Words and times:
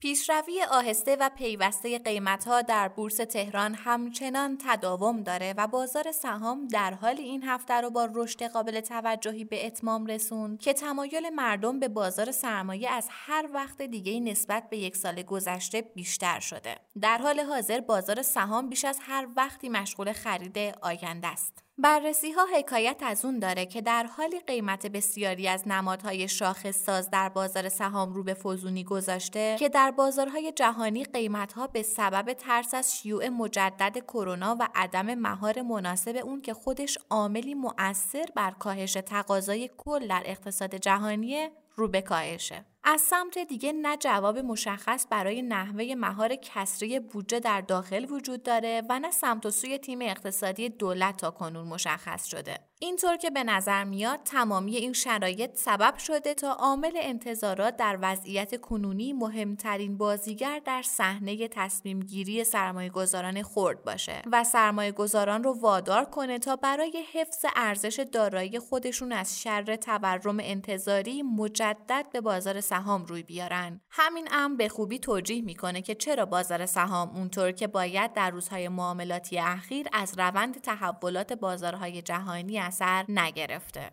پیشروی 0.00 0.62
آهسته 0.70 1.16
و 1.20 1.30
پیوسته 1.36 1.98
قیمتها 1.98 2.62
در 2.62 2.88
بورس 2.88 3.16
تهران 3.16 3.74
همچنان 3.74 4.58
تداوم 4.66 5.22
داره 5.22 5.54
و 5.56 5.66
بازار 5.66 6.12
سهام 6.12 6.68
در 6.68 6.94
حال 6.94 7.16
این 7.18 7.42
هفته 7.42 7.74
رو 7.74 7.90
با 7.90 8.08
رشد 8.14 8.42
قابل 8.42 8.80
توجهی 8.80 9.44
به 9.44 9.66
اتمام 9.66 10.06
رسوند 10.06 10.60
که 10.60 10.72
تمایل 10.72 11.30
مردم 11.30 11.80
به 11.80 11.88
بازار 11.88 12.32
سرمایه 12.32 12.90
از 12.90 13.08
هر 13.10 13.48
وقت 13.54 13.82
دیگه 13.82 14.20
نسبت 14.20 14.70
به 14.70 14.78
یک 14.78 14.96
سال 14.96 15.22
گذشته 15.22 15.82
بیشتر 15.82 16.40
شده. 16.40 16.76
در 17.00 17.18
حال 17.18 17.40
حاضر 17.40 17.80
بازار 17.80 18.22
سهام 18.22 18.68
بیش 18.68 18.84
از 18.84 18.98
هر 19.02 19.28
وقتی 19.36 19.68
مشغول 19.68 20.12
خرید 20.12 20.58
آینده 20.82 21.26
است. 21.26 21.67
بررسی 21.80 22.30
ها 22.30 22.46
حکایت 22.58 23.02
از 23.02 23.24
اون 23.24 23.38
داره 23.38 23.66
که 23.66 23.80
در 23.80 24.04
حالی 24.04 24.40
قیمت 24.40 24.86
بسیاری 24.86 25.48
از 25.48 25.68
نمادهای 25.68 26.28
شاخص 26.28 26.84
ساز 26.84 27.10
در 27.10 27.28
بازار 27.28 27.68
سهام 27.68 28.12
رو 28.12 28.22
به 28.22 28.34
فزونی 28.34 28.84
گذاشته 28.84 29.56
که 29.58 29.68
در 29.68 29.90
بازارهای 29.90 30.52
جهانی 30.52 31.04
قیمت 31.04 31.52
ها 31.52 31.66
به 31.66 31.82
سبب 31.82 32.32
ترس 32.32 32.74
از 32.74 32.96
شیوع 32.96 33.28
مجدد 33.28 33.98
کرونا 33.98 34.56
و 34.60 34.68
عدم 34.74 35.14
مهار 35.14 35.62
مناسب 35.62 36.20
اون 36.24 36.42
که 36.42 36.54
خودش 36.54 36.98
عاملی 37.10 37.54
مؤثر 37.54 38.26
بر 38.34 38.50
کاهش 38.50 38.92
تقاضای 38.92 39.70
کل 39.76 40.08
در 40.08 40.22
اقتصاد 40.24 40.74
جهانی 40.74 41.48
رو 41.76 41.88
به 41.88 42.02
کاهشه. 42.02 42.64
از 42.90 43.00
سمت 43.00 43.38
دیگه 43.38 43.72
نه 43.72 43.96
جواب 43.96 44.38
مشخص 44.38 45.06
برای 45.10 45.42
نحوه 45.42 45.94
مهار 45.94 46.36
کسری 46.36 47.00
بودجه 47.00 47.40
در 47.40 47.60
داخل 47.60 48.06
وجود 48.10 48.42
داره 48.42 48.82
و 48.88 48.98
نه 48.98 49.10
سمت 49.10 49.46
و 49.46 49.50
سوی 49.50 49.78
تیم 49.78 49.98
اقتصادی 50.02 50.68
دولت 50.68 51.16
تا 51.16 51.30
کنون 51.30 51.68
مشخص 51.68 52.24
شده. 52.24 52.67
اینطور 52.80 53.16
که 53.16 53.30
به 53.30 53.44
نظر 53.44 53.84
میاد 53.84 54.20
تمامی 54.24 54.76
این 54.76 54.92
شرایط 54.92 55.56
سبب 55.56 55.98
شده 55.98 56.34
تا 56.34 56.52
عامل 56.52 56.92
انتظارات 56.94 57.76
در 57.76 57.98
وضعیت 58.02 58.60
کنونی 58.60 59.12
مهمترین 59.12 59.98
بازیگر 59.98 60.60
در 60.64 60.82
صحنه 60.82 61.48
تصمیم 61.48 62.00
گیری 62.00 62.44
سرمایه 62.44 62.90
گذاران 62.90 63.42
خورد 63.42 63.84
باشه 63.84 64.22
و 64.32 64.44
سرمایه 64.44 64.92
گذاران 64.92 65.44
رو 65.44 65.60
وادار 65.60 66.04
کنه 66.04 66.38
تا 66.38 66.56
برای 66.56 67.04
حفظ 67.12 67.44
ارزش 67.56 68.06
دارایی 68.12 68.58
خودشون 68.58 69.12
از 69.12 69.40
شر 69.40 69.76
تورم 69.76 70.36
انتظاری 70.40 71.22
مجدد 71.22 72.06
به 72.12 72.20
بازار 72.20 72.60
سهام 72.60 73.04
روی 73.04 73.22
بیارن. 73.22 73.80
همین 73.90 74.28
امر 74.30 74.56
به 74.56 74.68
خوبی 74.68 74.98
توجیه 74.98 75.42
می‌کنه 75.42 75.82
که 75.82 75.94
چرا 75.94 76.26
بازار 76.26 76.66
سهام 76.66 77.16
اونطور 77.16 77.52
که 77.52 77.66
باید 77.66 78.12
در 78.12 78.30
روزهای 78.30 78.68
معاملاتی 78.68 79.38
اخیر 79.38 79.86
از 79.92 80.18
روند 80.18 80.60
تحولات 80.60 81.32
بازارهای 81.32 82.02
جهانی 82.02 82.67
اثر 82.68 83.04
نگرفته 83.08 83.90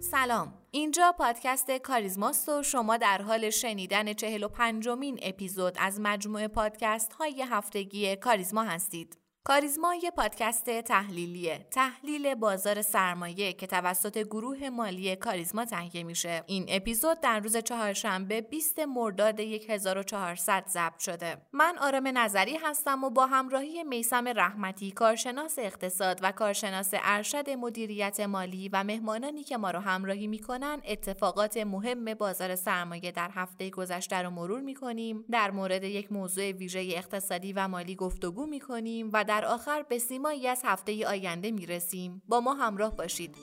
سلام 0.00 0.54
اینجا 0.70 1.14
پادکست 1.18 1.70
کاریزماست 1.70 2.48
و 2.48 2.62
شما 2.62 2.96
در 2.96 3.22
حال 3.22 3.50
شنیدن 3.50 4.12
چهل 4.12 4.42
و 4.42 4.48
پنجمین 4.48 5.18
اپیزود 5.22 5.74
از 5.78 6.00
مجموعه 6.00 6.48
پادکست 6.48 7.12
های 7.12 7.42
هفتگی 7.42 8.16
کاریزما 8.16 8.62
هستید. 8.62 9.25
کاریزما 9.46 9.94
یه 9.94 10.10
پادکست 10.10 10.80
تحلیلیه. 10.80 11.66
تحلیل 11.70 12.34
بازار 12.34 12.82
سرمایه 12.82 13.52
که 13.52 13.66
توسط 13.66 14.18
گروه 14.18 14.68
مالی 14.68 15.16
کاریزما 15.16 15.64
تهیه 15.64 16.02
میشه. 16.02 16.42
این 16.46 16.66
اپیزود 16.68 17.20
در 17.20 17.40
روز 17.40 17.56
چهارشنبه 17.56 18.40
20 18.40 18.78
مرداد 18.78 19.40
1400 19.40 20.64
ضبط 20.68 20.98
شده. 20.98 21.36
من 21.52 21.78
آرام 21.78 22.18
نظری 22.18 22.56
هستم 22.56 23.04
و 23.04 23.10
با 23.10 23.26
همراهی 23.26 23.84
میسم 23.84 24.28
رحمتی 24.28 24.90
کارشناس 24.90 25.58
اقتصاد 25.58 26.20
و 26.22 26.32
کارشناس 26.32 26.90
ارشد 26.92 27.50
مدیریت 27.50 28.20
مالی 28.20 28.68
و 28.72 28.84
مهمانانی 28.84 29.42
که 29.42 29.56
ما 29.56 29.70
رو 29.70 29.78
همراهی 29.78 30.26
می‌کنن 30.26 30.82
اتفاقات 30.88 31.56
مهم 31.56 32.14
بازار 32.14 32.54
سرمایه 32.54 33.12
در 33.12 33.30
هفته 33.34 33.70
گذشته 33.70 34.16
رو 34.16 34.30
مرور 34.30 34.60
می‌کنیم. 34.60 35.24
در 35.30 35.50
مورد 35.50 35.84
یک 35.84 36.12
موضوع 36.12 36.52
ویژه 36.52 36.80
اقتصادی 36.80 37.52
و 37.52 37.68
مالی 37.68 37.94
گفتگو 37.94 38.46
می‌کنیم 38.46 39.10
و 39.12 39.24
در 39.24 39.35
در 39.36 39.44
آخر 39.44 39.82
به 39.82 39.98
سیمایی 39.98 40.48
از 40.48 40.62
هفته 40.64 41.06
آینده 41.06 41.50
می 41.50 41.66
رسیم. 41.66 42.22
با 42.28 42.40
ما 42.40 42.54
همراه 42.54 42.96
باشید. 42.96 43.36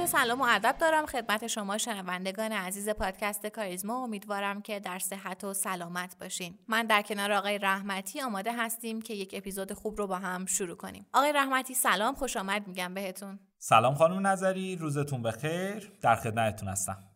عرض 0.00 0.10
سلام 0.10 0.40
و 0.40 0.46
ادب 0.48 0.76
دارم 0.78 1.06
خدمت 1.06 1.46
شما 1.46 1.78
شنوندگان 1.78 2.52
عزیز 2.52 2.88
پادکست 2.88 3.46
کاریزما. 3.46 4.04
امیدوارم 4.04 4.62
که 4.62 4.80
در 4.80 4.98
صحت 4.98 5.44
و 5.44 5.54
سلامت 5.54 6.16
باشین. 6.20 6.58
من 6.68 6.86
در 6.86 7.02
کنار 7.02 7.32
آقای 7.32 7.58
رحمتی 7.58 8.20
آماده 8.20 8.52
هستیم 8.56 9.02
که 9.02 9.14
یک 9.14 9.34
اپیزود 9.34 9.72
خوب 9.72 9.98
رو 9.98 10.06
با 10.06 10.16
هم 10.16 10.46
شروع 10.46 10.76
کنیم. 10.76 11.06
آقای 11.12 11.32
رحمتی 11.32 11.74
سلام 11.74 12.14
خوش 12.14 12.36
آمد 12.36 12.66
میگم 12.66 12.94
بهتون. 12.94 13.38
سلام 13.58 13.94
خانم 13.94 14.26
نظری 14.26 14.76
روزتون 14.76 15.22
بخیر. 15.22 15.92
در 16.00 16.16
خدمتتون 16.16 16.68
هستم. 16.68 17.07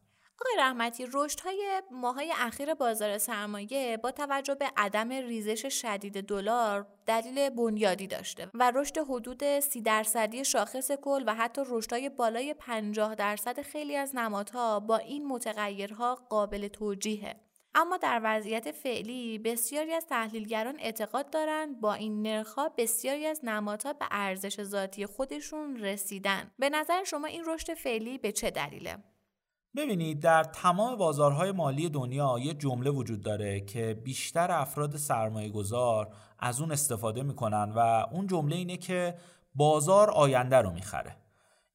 آقای 0.42 0.56
رحمتی 0.58 1.06
رشد 1.12 1.40
های 1.40 1.82
ماهای 1.90 2.32
اخیر 2.36 2.74
بازار 2.74 3.18
سرمایه 3.18 3.96
با 3.96 4.10
توجه 4.10 4.54
به 4.54 4.70
عدم 4.76 5.08
ریزش 5.08 5.66
شدید 5.82 6.20
دلار 6.20 6.86
دلیل 7.06 7.50
بنیادی 7.50 8.06
داشته 8.06 8.50
و 8.54 8.72
رشد 8.74 8.98
حدود 8.98 9.60
سی 9.60 9.80
درصدی 9.80 10.44
شاخص 10.44 10.92
کل 10.92 11.24
و 11.26 11.34
حتی 11.34 11.62
های 11.92 12.08
بالای 12.08 12.54
50 12.54 13.14
درصد 13.14 13.60
خیلی 13.60 13.96
از 13.96 14.16
نمادها 14.16 14.80
با 14.80 14.96
این 14.96 15.26
متغیرها 15.26 16.14
قابل 16.14 16.68
توجیهه. 16.68 17.36
اما 17.74 17.96
در 17.96 18.20
وضعیت 18.24 18.70
فعلی 18.70 19.38
بسیاری 19.38 19.92
از 19.92 20.06
تحلیلگران 20.06 20.80
اعتقاد 20.80 21.30
دارند 21.30 21.80
با 21.80 21.94
این 21.94 22.22
نرخها 22.22 22.68
بسیاری 22.68 23.26
از 23.26 23.44
نمادها 23.44 23.92
به 23.92 24.06
ارزش 24.10 24.62
ذاتی 24.62 25.06
خودشون 25.06 25.76
رسیدن. 25.76 26.50
به 26.58 26.70
نظر 26.70 27.04
شما 27.04 27.26
این 27.26 27.44
رشد 27.46 27.74
فعلی 27.74 28.18
به 28.18 28.32
چه 28.32 28.50
دلیله؟ 28.50 28.98
ببینید 29.76 30.20
در 30.20 30.44
تمام 30.44 30.96
بازارهای 30.96 31.52
مالی 31.52 31.88
دنیا 31.88 32.38
یه 32.38 32.54
جمله 32.54 32.90
وجود 32.90 33.20
داره 33.20 33.60
که 33.60 34.00
بیشتر 34.04 34.50
افراد 34.50 34.96
سرمایه 34.96 35.48
گذار 35.48 36.14
از 36.38 36.60
اون 36.60 36.72
استفاده 36.72 37.22
می‌کنن 37.22 37.72
و 37.76 38.06
اون 38.10 38.26
جمله 38.26 38.56
اینه 38.56 38.76
که 38.76 39.14
بازار 39.54 40.10
آینده 40.10 40.56
رو 40.56 40.70
می‌خره. 40.70 41.16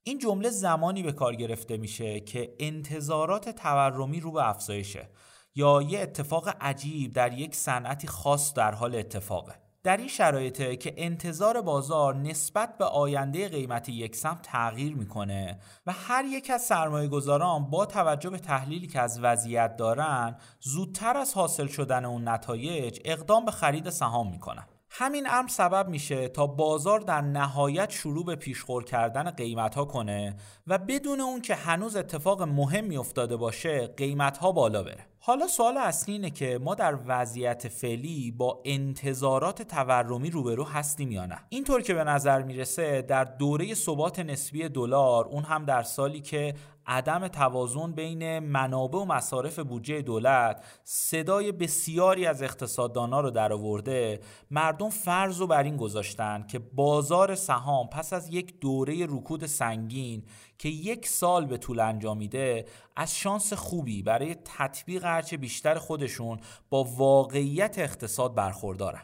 این 0.02 0.18
جمله 0.18 0.50
زمانی 0.50 1.02
به 1.02 1.12
کار 1.12 1.34
گرفته 1.34 1.76
میشه 1.76 2.20
که 2.20 2.54
انتظارات 2.58 3.48
تورمی 3.48 4.20
رو 4.20 4.32
به 4.32 4.48
افزایشه 4.48 5.08
یا 5.54 5.82
یه 5.82 6.00
اتفاق 6.00 6.48
عجیب 6.60 7.12
در 7.12 7.32
یک 7.32 7.54
صنعتی 7.54 8.06
خاص 8.06 8.54
در 8.54 8.74
حال 8.74 8.94
اتفاقه. 8.94 9.67
در 9.88 9.96
این 9.96 10.08
شرایطه 10.08 10.76
که 10.76 10.94
انتظار 10.96 11.60
بازار 11.60 12.14
نسبت 12.14 12.78
به 12.78 12.84
آینده 12.84 13.48
قیمت 13.48 13.88
یک 13.88 14.16
تغییر 14.42 14.96
می‌کنه 14.96 15.60
و 15.86 15.92
هر 15.92 16.24
یک 16.24 16.50
از 16.50 16.62
سرمایه 16.62 17.08
گذاران 17.08 17.70
با 17.70 17.86
توجه 17.86 18.30
به 18.30 18.38
تحلیلی 18.38 18.86
که 18.86 19.00
از 19.00 19.20
وضعیت 19.22 19.76
دارن 19.76 20.36
زودتر 20.60 21.16
از 21.16 21.34
حاصل 21.34 21.66
شدن 21.66 22.04
اون 22.04 22.28
نتایج 22.28 23.00
اقدام 23.04 23.44
به 23.44 23.50
خرید 23.50 23.90
سهام 23.90 24.30
می‌کنن. 24.30 24.66
همین 24.90 25.26
امر 25.30 25.48
سبب 25.48 25.88
میشه 25.88 26.28
تا 26.28 26.46
بازار 26.46 27.00
در 27.00 27.20
نهایت 27.20 27.90
شروع 27.90 28.24
به 28.24 28.36
پیشخور 28.36 28.84
کردن 28.84 29.30
قیمت 29.30 29.74
ها 29.74 29.84
کنه 29.84 30.36
و 30.66 30.78
بدون 30.78 31.20
اون 31.20 31.40
که 31.40 31.54
هنوز 31.54 31.96
اتفاق 31.96 32.42
مهمی 32.42 32.96
افتاده 32.96 33.36
باشه 33.36 33.86
قیمت 33.86 34.38
ها 34.38 34.52
بالا 34.52 34.82
بره. 34.82 35.06
حالا 35.20 35.46
سوال 35.46 35.76
اصلی 35.76 36.14
اینه 36.14 36.30
که 36.30 36.58
ما 36.62 36.74
در 36.74 36.98
وضعیت 37.06 37.68
فعلی 37.68 38.30
با 38.30 38.62
انتظارات 38.64 39.62
تورمی 39.62 40.30
روبرو 40.30 40.64
هستیم 40.64 41.12
یا 41.12 41.26
نه؟ 41.26 41.38
اینطور 41.48 41.82
که 41.82 41.94
به 41.94 42.04
نظر 42.04 42.42
می‌رسه 42.42 43.02
در 43.02 43.24
دوره 43.24 43.74
ثبات 43.74 44.18
نسبی 44.18 44.68
دلار 44.68 45.26
اون 45.26 45.44
هم 45.44 45.64
در 45.64 45.82
سالی 45.82 46.20
که 46.20 46.54
عدم 46.88 47.28
توازن 47.28 47.92
بین 47.92 48.38
منابع 48.38 48.98
و 48.98 49.04
مصارف 49.04 49.58
بودجه 49.58 50.02
دولت 50.02 50.64
صدای 50.84 51.52
بسیاری 51.52 52.26
از 52.26 52.42
اقتصاددانا 52.42 53.20
رو 53.20 53.30
درآورده 53.30 54.20
مردم 54.50 54.90
فرض 54.90 55.40
رو 55.40 55.46
بر 55.46 55.62
این 55.62 55.76
گذاشتن 55.76 56.46
که 56.46 56.58
بازار 56.58 57.34
سهام 57.34 57.88
پس 57.88 58.12
از 58.12 58.28
یک 58.28 58.60
دوره 58.60 59.06
رکود 59.06 59.46
سنگین 59.46 60.24
که 60.58 60.68
یک 60.68 61.06
سال 61.06 61.46
به 61.46 61.58
طول 61.58 61.80
انجامیده 61.80 62.64
از 62.96 63.16
شانس 63.16 63.52
خوبی 63.52 64.02
برای 64.02 64.36
تطبیق 64.44 65.04
هرچه 65.04 65.36
بیشتر 65.36 65.74
خودشون 65.74 66.40
با 66.70 66.84
واقعیت 66.84 67.78
اقتصاد 67.78 68.34
برخوردارن 68.34 69.02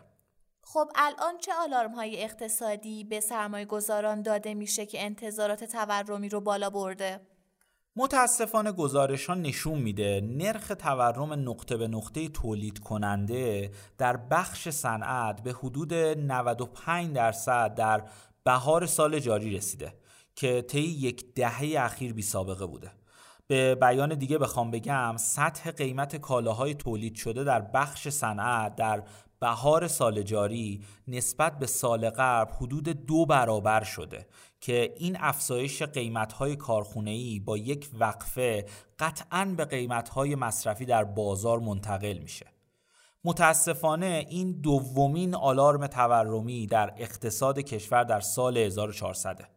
خب 0.62 0.88
الان 0.94 1.38
چه 1.38 1.52
آلارم 1.54 1.94
های 1.94 2.22
اقتصادی 2.22 3.04
به 3.04 3.20
سرمایه 3.20 3.64
گذاران 3.64 4.22
داده 4.22 4.54
میشه 4.54 4.86
که 4.86 5.04
انتظارات 5.04 5.64
تورمی 5.64 6.28
رو 6.28 6.40
بالا 6.40 6.70
برده؟ 6.70 7.20
متاسفانه 7.96 8.72
گزارشان 8.72 9.42
نشون 9.42 9.78
میده 9.78 10.20
نرخ 10.24 10.72
تورم 10.78 11.32
نقطه 11.32 11.76
به 11.76 11.88
نقطه 11.88 12.28
تولید 12.28 12.78
کننده 12.78 13.70
در 13.98 14.16
بخش 14.16 14.68
صنعت 14.68 15.42
به 15.42 15.52
حدود 15.52 15.94
95 15.94 17.14
درصد 17.14 17.74
در 17.74 18.02
بهار 18.44 18.86
سال 18.86 19.18
جاری 19.18 19.56
رسیده 19.56 19.94
که 20.34 20.62
طی 20.62 20.80
یک 20.80 21.34
دهه 21.34 21.74
اخیر 21.78 22.12
بی 22.12 22.22
سابقه 22.22 22.66
بوده. 22.66 22.92
به 23.46 23.74
بیان 23.74 24.14
دیگه 24.14 24.38
بخوام 24.38 24.70
بگم 24.70 25.16
سطح 25.16 25.70
قیمت 25.70 26.16
کالاهای 26.16 26.74
تولید 26.74 27.14
شده 27.14 27.44
در 27.44 27.60
بخش 27.60 28.08
صنعت 28.08 28.76
در 28.76 29.02
بهار 29.40 29.88
سال 29.88 30.22
جاری 30.22 30.84
نسبت 31.08 31.58
به 31.58 31.66
سال 31.66 32.10
قبل 32.10 32.52
حدود 32.52 32.88
دو 32.88 33.26
برابر 33.26 33.84
شده 33.84 34.26
که 34.64 34.94
این 34.96 35.16
افزایش 35.20 35.82
قیمت‌های 35.82 36.56
کارخونه‌ای 36.56 37.40
با 37.40 37.56
یک 37.56 37.88
وقفه 37.98 38.66
قطعاً 38.98 39.54
به 39.56 39.64
قیمت‌های 39.64 40.34
مصرفی 40.34 40.84
در 40.84 41.04
بازار 41.04 41.58
منتقل 41.58 42.18
میشه. 42.18 42.46
متاسفانه 43.24 44.26
این 44.28 44.52
دومین 44.52 45.34
آلارم 45.34 45.86
تورمی 45.86 46.66
در 46.66 46.94
اقتصاد 46.96 47.58
کشور 47.58 48.04
در 48.04 48.20
سال 48.20 48.56
1400 48.56 49.48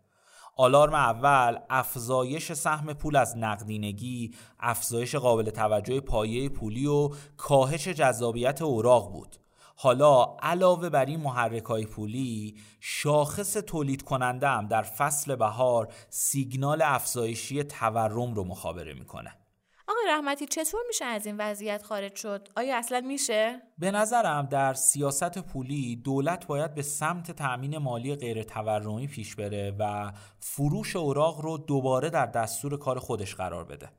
آلارم 0.57 0.93
اول 0.93 1.59
افزایش 1.69 2.53
سهم 2.53 2.93
پول 2.93 3.15
از 3.15 3.37
نقدینگی، 3.37 4.35
افزایش 4.59 5.15
قابل 5.15 5.49
توجه 5.49 5.99
پایه 5.99 6.49
پولی 6.49 6.87
و 6.87 7.09
کاهش 7.37 7.87
جذابیت 7.87 8.61
اوراق 8.61 9.11
بود. 9.11 9.35
حالا 9.79 10.37
علاوه 10.41 10.89
بر 10.89 11.05
این 11.05 11.19
محرک 11.19 11.63
های 11.63 11.85
پولی 11.85 12.57
شاخص 12.79 13.53
تولید 13.53 14.01
کننده 14.01 14.47
هم 14.47 14.67
در 14.67 14.81
فصل 14.81 15.35
بهار 15.35 15.93
سیگنال 16.09 16.81
افزایشی 16.81 17.63
تورم 17.63 18.33
رو 18.33 18.43
مخابره 18.43 18.93
می‌کنه 18.93 19.33
آقای 19.87 20.03
رحمتی 20.09 20.45
چطور 20.45 20.81
میشه 20.87 21.05
از 21.05 21.25
این 21.25 21.37
وضعیت 21.37 21.83
خارج 21.83 22.15
شد؟ 22.15 22.49
آیا 22.55 22.77
اصلا 22.77 23.01
میشه؟ 23.01 23.61
به 23.77 23.91
نظرم 23.91 24.45
در 24.45 24.73
سیاست 24.73 25.39
پولی 25.39 25.95
دولت 25.95 26.47
باید 26.47 26.73
به 26.73 26.81
سمت 26.81 27.31
تأمین 27.31 27.77
مالی 27.77 28.15
غیر 28.15 28.43
تورمی 28.43 29.07
پیش 29.07 29.35
بره 29.35 29.75
و 29.79 30.11
فروش 30.39 30.95
اوراق 30.95 31.41
رو 31.41 31.57
دوباره 31.57 32.09
در 32.09 32.25
دستور 32.25 32.77
کار 32.77 32.99
خودش 32.99 33.35
قرار 33.35 33.63
بده. 33.63 33.89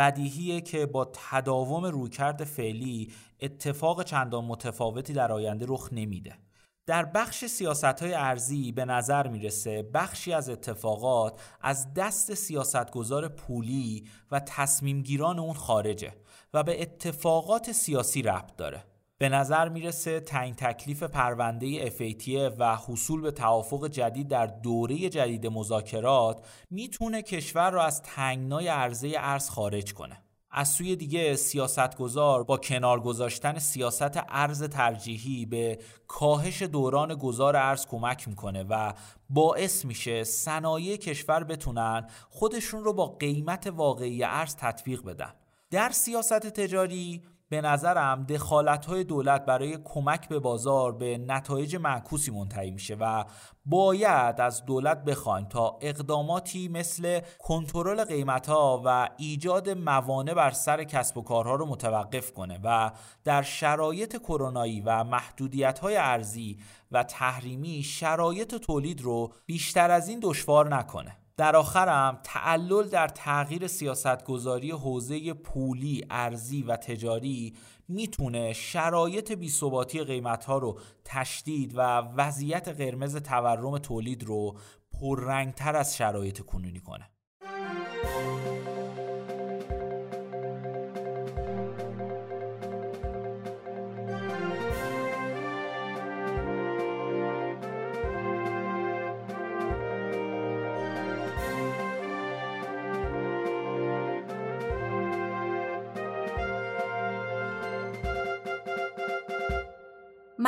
بدیهیه 0.00 0.60
که 0.60 0.86
با 0.86 1.12
تداوم 1.12 1.84
رویکرد 1.84 2.44
فعلی 2.44 3.12
اتفاق 3.40 4.02
چندان 4.04 4.44
متفاوتی 4.44 5.12
در 5.12 5.32
آینده 5.32 5.66
رخ 5.68 5.88
نمیده. 5.92 6.38
در 6.86 7.04
بخش 7.04 7.44
سیاست 7.44 7.84
های 7.84 8.14
ارزی 8.14 8.72
به 8.72 8.84
نظر 8.84 9.28
می‌رسه 9.28 9.82
بخشی 9.82 10.32
از 10.32 10.48
اتفاقات 10.48 11.40
از 11.60 11.94
دست 11.94 12.34
سیاستگزار 12.34 13.28
پولی 13.28 14.08
و 14.30 14.40
تصمیمگیران 14.40 15.38
اون 15.38 15.54
خارجه 15.54 16.12
و 16.54 16.62
به 16.62 16.82
اتفاقات 16.82 17.72
سیاسی 17.72 18.22
ربط 18.22 18.56
داره. 18.56 18.84
به 19.20 19.28
نظر 19.28 19.68
می‌رسه 19.68 20.20
تعیین 20.20 20.54
تکلیف 20.54 21.02
پرونده 21.02 21.90
FATF 21.90 22.52
و 22.58 22.76
حصول 22.76 23.20
به 23.20 23.30
توافق 23.30 23.88
جدید 23.88 24.28
در 24.28 24.46
دوره 24.46 25.08
جدید 25.08 25.46
مذاکرات 25.46 26.46
می‌تونه 26.70 27.22
کشور 27.22 27.70
را 27.70 27.84
از 27.84 28.02
تنگنای 28.02 28.68
عرضه 28.68 29.12
ارز 29.16 29.50
خارج 29.50 29.94
کنه. 29.94 30.22
از 30.50 30.68
سوی 30.68 30.96
دیگه 30.96 31.36
سیاستگزار 31.36 32.44
با 32.44 32.56
کنار 32.56 33.00
گذاشتن 33.00 33.58
سیاست 33.58 34.20
ارز 34.28 34.62
ترجیحی 34.62 35.46
به 35.46 35.78
کاهش 36.06 36.62
دوران 36.62 37.14
گذار 37.14 37.56
ارز 37.56 37.86
کمک 37.86 38.28
می‌کنه 38.28 38.62
و 38.62 38.92
باعث 39.30 39.84
میشه 39.84 40.24
صنایع 40.24 40.96
کشور 40.96 41.44
بتونن 41.44 42.06
خودشون 42.28 42.84
رو 42.84 42.92
با 42.92 43.06
قیمت 43.06 43.66
واقعی 43.66 44.24
ارز 44.24 44.56
تطبیق 44.56 45.04
بدن. 45.04 45.32
در 45.70 45.90
سیاست 45.90 46.46
تجاری 46.46 47.22
به 47.50 47.60
نظرم 47.60 48.24
دخالت 48.24 48.86
های 48.86 49.04
دولت 49.04 49.44
برای 49.44 49.78
کمک 49.84 50.28
به 50.28 50.38
بازار 50.38 50.92
به 50.92 51.18
نتایج 51.18 51.76
معکوسی 51.76 52.30
منتهی 52.30 52.70
میشه 52.70 52.94
و 52.94 53.24
باید 53.66 54.40
از 54.40 54.64
دولت 54.64 55.04
بخوایم 55.04 55.44
تا 55.44 55.78
اقداماتی 55.80 56.68
مثل 56.68 57.20
کنترل 57.38 58.04
قیمت 58.04 58.48
ها 58.48 58.82
و 58.84 59.08
ایجاد 59.16 59.70
موانع 59.70 60.34
بر 60.34 60.50
سر 60.50 60.84
کسب 60.84 61.18
و 61.18 61.22
کارها 61.22 61.54
رو 61.54 61.66
متوقف 61.66 62.32
کنه 62.32 62.60
و 62.64 62.90
در 63.24 63.42
شرایط 63.42 64.16
کرونایی 64.16 64.80
و 64.80 65.04
محدودیت 65.04 65.78
های 65.78 65.96
ارزی 65.96 66.58
و 66.92 67.02
تحریمی 67.02 67.82
شرایط 67.82 68.54
تولید 68.54 69.00
رو 69.00 69.32
بیشتر 69.46 69.90
از 69.90 70.08
این 70.08 70.20
دشوار 70.22 70.76
نکنه. 70.76 71.19
در 71.36 71.56
آخرم 71.56 72.20
تعلل 72.24 72.88
در 72.88 73.08
تغییر 73.08 73.66
سیاستگذاری 73.66 74.70
حوزه 74.70 75.32
پولی، 75.32 76.04
ارزی 76.10 76.62
و 76.62 76.76
تجاری 76.76 77.54
می‌تونه 77.88 78.52
شرایط 78.52 79.32
بیثباتی 79.32 80.04
قیمت 80.04 80.44
ها 80.44 80.58
رو 80.58 80.78
تشدید 81.04 81.72
و 81.76 81.80
وضعیت 81.98 82.68
قرمز 82.68 83.16
تورم 83.16 83.78
تولید 83.78 84.24
رو 84.24 84.56
پررنگتر 85.00 85.76
از 85.76 85.96
شرایط 85.96 86.40
کنونی 86.40 86.80
کنه. 86.80 87.10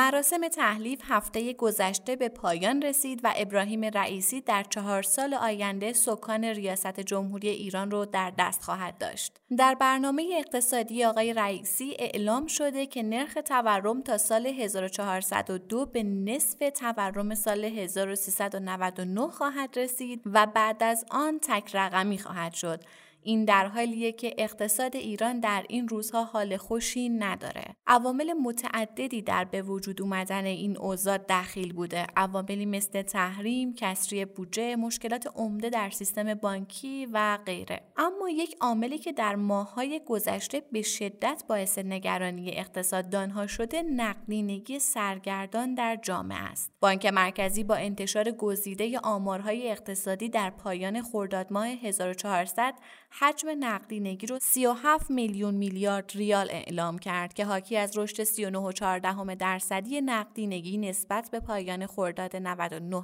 مراسم 0.03 0.47
تحلیف 0.47 0.99
هفته 1.03 1.53
گذشته 1.53 2.15
به 2.15 2.29
پایان 2.29 2.81
رسید 2.81 3.19
و 3.23 3.33
ابراهیم 3.35 3.85
رئیسی 3.85 4.41
در 4.41 4.63
چهار 4.63 5.01
سال 5.01 5.33
آینده 5.33 5.93
سکان 5.93 6.43
ریاست 6.43 6.99
جمهوری 6.99 7.49
ایران 7.49 7.91
رو 7.91 8.05
در 8.05 8.33
دست 8.39 8.63
خواهد 8.63 8.97
داشت. 8.97 9.39
در 9.57 9.75
برنامه 9.75 10.35
اقتصادی 10.37 11.05
آقای 11.05 11.33
رئیسی 11.33 11.95
اعلام 11.99 12.47
شده 12.47 12.85
که 12.85 13.03
نرخ 13.03 13.37
تورم 13.45 14.01
تا 14.01 14.17
سال 14.17 14.47
1402 14.47 15.85
به 15.85 16.03
نصف 16.03 16.57
تورم 16.79 17.35
سال 17.35 17.65
1399 17.65 19.27
خواهد 19.27 19.79
رسید 19.79 20.21
و 20.25 20.45
بعد 20.45 20.83
از 20.83 21.05
آن 21.11 21.39
تک 21.39 21.75
رقمی 21.75 22.17
خواهد 22.17 22.53
شد 22.53 22.83
این 23.23 23.45
در 23.45 23.67
حالیه 23.67 24.11
که 24.11 24.33
اقتصاد 24.37 24.95
ایران 24.95 25.39
در 25.39 25.65
این 25.69 25.87
روزها 25.87 26.23
حال 26.23 26.57
خوشی 26.57 27.09
نداره. 27.09 27.75
عوامل 27.87 28.33
متعددی 28.33 29.21
در 29.21 29.43
به 29.43 29.61
وجود 29.61 30.01
اومدن 30.01 30.45
این 30.45 30.77
اوضاع 30.77 31.17
دخیل 31.17 31.73
بوده. 31.73 32.07
عواملی 32.15 32.65
مثل 32.65 33.01
تحریم، 33.01 33.73
کسری 33.73 34.25
بودجه، 34.25 34.75
مشکلات 34.75 35.27
عمده 35.35 35.69
در 35.69 35.89
سیستم 35.89 36.33
بانکی 36.33 37.07
و 37.13 37.37
غیره. 37.45 37.81
اما 37.97 38.29
یک 38.29 38.57
عاملی 38.61 38.97
که 38.97 39.11
در 39.11 39.35
ماههای 39.35 40.01
گذشته 40.05 40.61
به 40.71 40.81
شدت 40.81 41.43
باعث 41.47 41.77
نگرانی 41.77 42.51
اقتصاددانها 42.57 43.47
شده 43.47 43.81
نقدینگی 43.81 44.79
سرگردان 44.79 45.75
در 45.75 45.99
جامعه 46.01 46.37
است. 46.37 46.71
بانک 46.79 47.05
مرکزی 47.05 47.63
با 47.63 47.75
انتشار 47.75 48.31
گزیده 48.31 48.99
آمارهای 48.99 49.71
اقتصادی 49.71 50.29
در 50.29 50.49
پایان 50.49 51.01
خرداد 51.01 51.53
ماه 51.53 51.67
1400 51.67 52.73
حجم 53.19 53.47
نقدینگی 53.59 54.27
رو 54.27 54.39
37 54.39 55.11
میلیون 55.11 55.53
میلیارد 55.53 56.11
ریال 56.15 56.47
اعلام 56.51 56.97
کرد 56.99 57.33
که 57.33 57.45
حاکی 57.45 57.77
از 57.77 57.97
رشد 57.97 58.23
39.4 58.23 59.35
درصدی 59.35 60.01
نقدینگی 60.01 60.77
نسبت 60.77 61.29
به 61.31 61.39
پایان 61.39 61.87
خرداد 61.87 62.35
99 62.35 63.03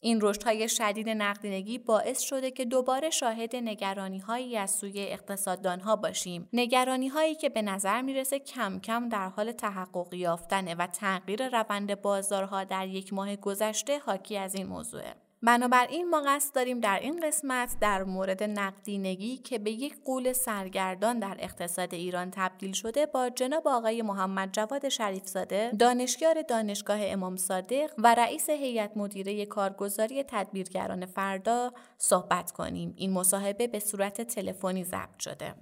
این 0.00 0.20
رشدهای 0.22 0.68
شدید 0.68 1.08
نقدینگی 1.08 1.78
باعث 1.78 2.20
شده 2.20 2.50
که 2.50 2.64
دوباره 2.64 3.10
شاهد 3.10 3.56
نگرانی 3.56 4.18
هایی 4.18 4.56
از 4.56 4.70
سوی 4.70 5.00
اقتصاددان 5.00 5.80
ها 5.80 5.96
باشیم. 5.96 6.48
نگرانی 6.52 7.08
هایی 7.08 7.34
که 7.34 7.48
به 7.48 7.62
نظر 7.62 8.02
می‌رسه 8.02 8.38
کم 8.38 8.78
کم 8.78 9.08
در 9.08 9.28
حال 9.28 9.52
تحقق 9.52 10.14
یافتنه 10.14 10.74
و 10.74 10.86
تغییر 10.86 11.48
روند 11.48 12.02
بازارها 12.02 12.64
در 12.64 12.88
یک 12.88 13.12
ماه 13.12 13.36
گذشته 13.36 13.98
حاکی 13.98 14.36
از 14.36 14.54
این 14.54 14.66
موضوعه. 14.66 15.25
بنابراین 15.46 16.10
ما 16.10 16.22
قصد 16.26 16.54
داریم 16.54 16.80
در 16.80 16.98
این 17.00 17.20
قسمت 17.20 17.76
در 17.80 18.04
مورد 18.04 18.42
نقدینگی 18.42 19.36
که 19.36 19.58
به 19.58 19.70
یک 19.70 19.96
قول 20.04 20.32
سرگردان 20.32 21.18
در 21.18 21.36
اقتصاد 21.38 21.94
ایران 21.94 22.30
تبدیل 22.30 22.72
شده 22.72 23.06
با 23.06 23.30
جناب 23.30 23.68
آقای 23.68 24.02
محمد 24.02 24.52
جواد 24.52 24.88
شریفزاده 24.88 25.70
دانشیار 25.78 26.42
دانشگاه 26.42 26.98
امام 27.00 27.36
صادق 27.36 27.90
و 27.98 28.14
رئیس 28.14 28.50
هیئت 28.50 28.96
مدیره 28.96 29.46
کارگزاری 29.46 30.22
تدبیرگران 30.22 31.06
فردا 31.06 31.72
صحبت 31.98 32.52
کنیم. 32.52 32.94
این 32.96 33.12
مصاحبه 33.12 33.66
به 33.66 33.78
صورت 33.78 34.20
تلفنی 34.20 34.84
ضبط 34.84 35.18
شده. 35.18 35.54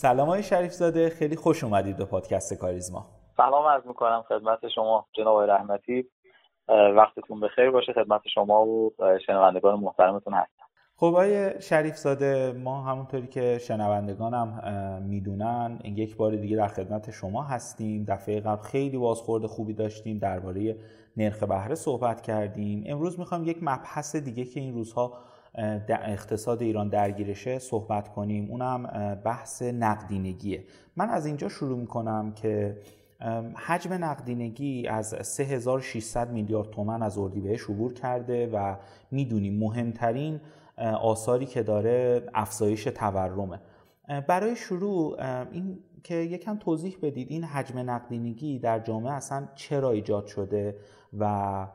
سلام 0.00 0.28
های 0.28 0.42
شریف 0.42 0.72
زاده 0.72 1.10
خیلی 1.10 1.36
خوش 1.36 1.64
اومدید 1.64 1.96
به 1.96 2.04
پادکست 2.04 2.54
کاریزما. 2.54 3.06
سلام 3.36 3.66
عرض 3.66 3.86
می‌کنم 3.86 4.24
خدمت 4.28 4.58
شما 4.74 5.06
جناب 5.12 5.40
رحمتی. 5.40 6.10
وقتتون 6.68 7.40
بخیر 7.40 7.70
باشه 7.70 7.92
خدمت 7.92 8.20
شما 8.34 8.66
و 8.66 8.92
شنوندگان 9.26 9.80
محترمتون 9.80 10.34
هستم. 10.34 10.64
خب 10.96 11.06
آقای 11.06 11.60
شریف 11.60 11.96
زاده 11.96 12.52
ما 12.52 12.82
همونطوری 12.82 13.26
که 13.26 13.58
شنوندگانم 13.58 14.62
می‌دونن 15.08 15.78
یک 15.84 16.16
بار 16.16 16.36
دیگه 16.36 16.56
در 16.56 16.68
خدمت 16.68 17.10
شما 17.10 17.42
هستیم. 17.42 18.04
دفعه 18.08 18.40
قبل 18.40 18.62
خیلی 18.62 18.98
بازخورد 18.98 19.46
خوبی 19.46 19.74
داشتیم 19.74 20.18
درباره 20.18 20.76
نرخ 21.16 21.42
بهره 21.42 21.74
صحبت 21.74 22.20
کردیم. 22.20 22.84
امروز 22.86 23.18
می‌خوام 23.18 23.44
یک 23.44 23.58
مبحث 23.62 24.16
دیگه 24.16 24.44
که 24.44 24.60
این 24.60 24.74
روزها 24.74 25.12
اقتصاد 25.88 26.62
ایران 26.62 26.88
درگیرشه 26.88 27.58
صحبت 27.58 28.08
کنیم. 28.08 28.50
اونم 28.50 28.82
بحث 29.24 29.62
نقدینگیه. 29.62 30.64
من 30.96 31.10
از 31.10 31.26
اینجا 31.26 31.48
شروع 31.48 31.78
می‌کنم 31.78 32.32
که 32.32 32.78
حجم 33.66 33.92
نقدینگی 33.92 34.86
از 34.86 35.14
3600 35.22 36.30
میلیارد 36.30 36.70
تومن 36.70 37.02
از 37.02 37.18
اردیبهشت 37.18 37.70
عبور 37.70 37.92
کرده 37.92 38.46
و 38.46 38.76
می‌دونیم 39.10 39.58
مهمترین 39.58 40.40
آثاری 41.00 41.46
که 41.46 41.62
داره 41.62 42.22
افزایش 42.34 42.84
تورمه. 42.84 43.60
برای 44.28 44.56
شروع 44.56 45.16
این 45.52 45.78
که 46.04 46.14
یکم 46.14 46.56
توضیح 46.56 46.96
بدید 47.02 47.30
این 47.30 47.44
حجم 47.44 47.78
نقدینگی 47.78 48.58
در 48.58 48.78
جامعه 48.78 49.12
اصلا 49.12 49.48
چرا 49.54 49.90
ایجاد 49.90 50.26
شده 50.26 50.76
و 51.18 51.66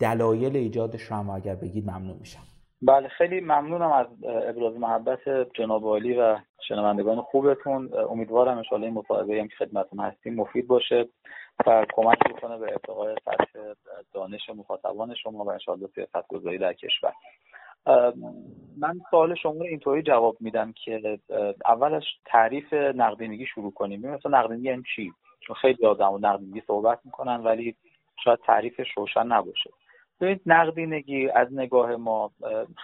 دلایل 0.00 0.56
ایجادش 0.56 1.02
رو 1.02 1.16
هم 1.16 1.30
اگر 1.30 1.54
بگید 1.54 1.90
ممنون 1.90 2.16
میشم. 2.20 2.42
بله 2.82 3.08
خیلی 3.08 3.40
ممنونم 3.40 3.92
از 3.92 4.06
ابراز 4.24 4.76
محبت 4.76 5.18
جناب 5.54 5.84
عالی 5.84 6.14
و 6.14 6.38
شنوندگان 6.68 7.20
خوبتون. 7.20 7.90
امیدوارم 8.10 8.62
ان 8.72 8.82
این 8.82 8.94
مصاحبه 8.94 9.40
هم 9.40 9.48
که 9.48 9.54
خدمتتون 9.58 10.00
هستیم 10.00 10.34
مفید 10.34 10.66
باشه 10.66 11.08
و 11.66 11.86
کمک 11.94 12.18
بکنه 12.18 12.58
به 12.58 12.72
ارتقای 12.72 13.14
سطح 13.24 13.58
دانش 14.12 14.50
مخاطبان 14.56 15.14
شما 15.14 15.44
و 15.44 15.50
انشاءالله 15.50 15.88
سیاست 15.94 16.28
گذاری 16.28 16.58
در 16.58 16.72
کشور. 16.72 17.12
من 18.78 19.00
سوال 19.10 19.34
شما 19.34 19.52
رو 19.52 19.62
اینطوری 19.62 20.02
جواب 20.02 20.36
میدم 20.40 20.74
که 20.84 21.18
اولش 21.64 22.04
تعریف 22.24 22.72
نقدینگی 22.72 23.46
شروع 23.46 23.72
کنیم. 23.72 24.00
مثلا 24.00 24.40
نقدینگی 24.40 24.68
یعنی 24.68 24.82
چی؟ 24.96 25.12
چون 25.40 25.56
خیلی 25.56 25.86
آدم 25.86 26.12
و 26.12 26.18
نقدینگی 26.18 26.62
صحبت 26.66 26.98
می‌کنن 27.04 27.36
ولی 27.36 27.76
شاید 28.24 28.38
تعریفش 28.38 28.90
روشن 28.96 29.26
نباشه. 29.26 29.70
ببینید 30.20 30.40
نقدینگی 30.46 31.28
از 31.28 31.48
نگاه 31.52 31.96
ما 31.96 32.30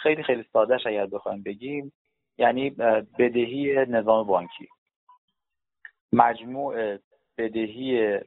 خیلی 0.03 0.23
خیلی 0.23 0.45
سادهش 0.53 0.87
اگر 0.87 1.07
بخوایم 1.07 1.43
بگیم 1.43 1.93
یعنی 2.39 2.71
بدهی 3.19 3.75
نظام 3.89 4.27
بانکی. 4.27 4.69
مجموع 6.13 6.99
بدهی 7.39 8.19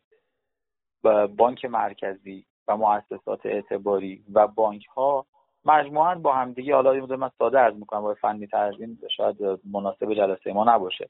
بانک 1.37 1.65
مرکزی 1.65 2.45
و 2.67 2.77
مؤسسات 2.77 3.45
اعتباری 3.45 4.23
و 4.33 4.47
بانک 4.47 4.85
ها 4.85 5.25
مجموعا 5.65 6.15
با 6.15 6.33
همدیگه 6.33 6.75
حالا 6.75 6.91
این 6.91 7.15
من 7.15 7.29
ساده 7.37 7.57
عرض 7.57 7.75
می‌کنم 7.75 8.01
با 8.01 8.13
فنی 8.13 8.47
تر 8.47 8.73
این 8.79 8.97
شاید 9.17 9.37
مناسب 9.71 10.13
جلسه 10.13 10.53
ما 10.53 10.75
نباشه. 10.75 11.09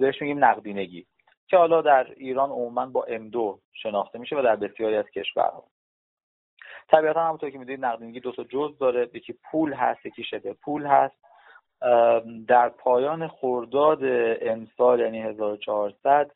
بهش 0.00 0.22
میگیم 0.22 0.44
نقدینگی. 0.44 1.06
که 1.50 1.56
حالا 1.56 1.82
در 1.82 2.06
ایران 2.16 2.50
عموما 2.50 2.86
با 2.86 3.06
M2 3.08 3.58
شناخته 3.72 4.18
میشه 4.18 4.36
و 4.36 4.42
در 4.42 4.56
بسیاری 4.56 4.96
از 4.96 5.10
کشورها. 5.10 5.64
طبیعتا 6.88 7.24
همونطور 7.24 7.50
که 7.50 7.58
می‌دونید 7.58 7.84
نقدینگی 7.84 8.20
دو 8.20 8.32
تا 8.32 8.44
جز 8.44 8.78
داره. 8.78 9.10
یکی 9.14 9.34
پول 9.50 9.72
هست 9.72 10.06
یکی 10.06 10.24
شبه 10.24 10.52
پول 10.52 10.86
هست. 10.86 11.14
در 12.48 12.68
پایان 12.68 13.28
خرداد 13.28 13.98
امسال 14.42 15.00
یعنی 15.00 15.22
1400 15.22 16.30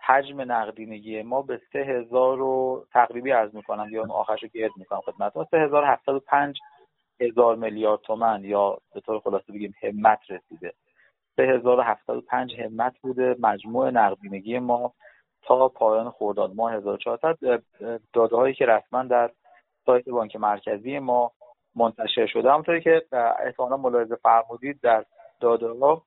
حجم 0.00 0.52
نقدینگی 0.52 1.22
ما 1.22 1.42
به 1.42 1.60
3000 1.72 2.38
رو 2.38 2.86
تقریبی 2.92 3.30
عرض 3.30 3.54
می‌کنم. 3.54 3.88
یا 3.90 4.06
آخرش 4.10 4.42
رو 4.42 4.48
گرد 4.48 4.72
می‌کنم 4.76 5.00
خدمتتون. 5.00 5.44
3705 5.50 6.58
هزار 7.20 7.56
میلیارد 7.56 8.00
تومن 8.00 8.44
یا 8.44 8.78
به 8.94 9.00
طور 9.00 9.20
خلاصه 9.20 9.52
بگیم 9.52 9.74
همت 9.82 10.20
رسیده. 10.30 10.72
3075 11.36 12.60
همت 12.60 12.98
بوده. 12.98 13.36
مجموع 13.38 13.90
نقدینگی 13.90 14.58
ما 14.58 14.92
تا 15.42 15.68
پایان 15.68 16.10
خرداد 16.10 16.54
ماه 16.54 16.72
1400 16.72 17.38
داده 18.12 18.36
هایی 18.36 18.54
که 18.54 18.66
رسما 18.66 19.02
در 19.02 19.30
سایت 19.86 20.08
بانک 20.08 20.36
مرکزی 20.36 20.98
ما 20.98 21.32
منتشر 21.74 22.26
شده. 22.26 22.50
همونطوری 22.50 22.80
که 22.80 23.02
احتمالا 23.44 23.76
ملاحظه 23.76 24.16
فرمودید 24.16 24.80
در 24.80 25.04
داده 25.40 25.68
ها 25.68 26.02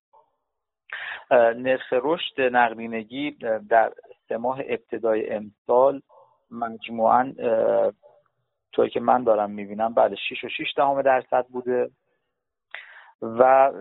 نرخ 1.31 1.93
رشد 1.93 2.41
نقدینگی 2.41 3.31
در 3.69 3.93
سه 4.29 4.37
ماه 4.37 4.59
ابتدای 4.59 5.29
امسال 5.29 6.01
مجموعا 6.51 7.33
طوری 8.73 8.89
که 8.89 8.99
من 8.99 9.23
دارم 9.23 9.51
می‌بینم 9.51 9.93
بعد 9.93 10.15
6 10.15 10.43
و 10.43 10.49
6 10.49 10.73
دهم 10.77 11.01
درصد 11.01 11.45
بوده. 11.45 11.89
و 13.21 13.71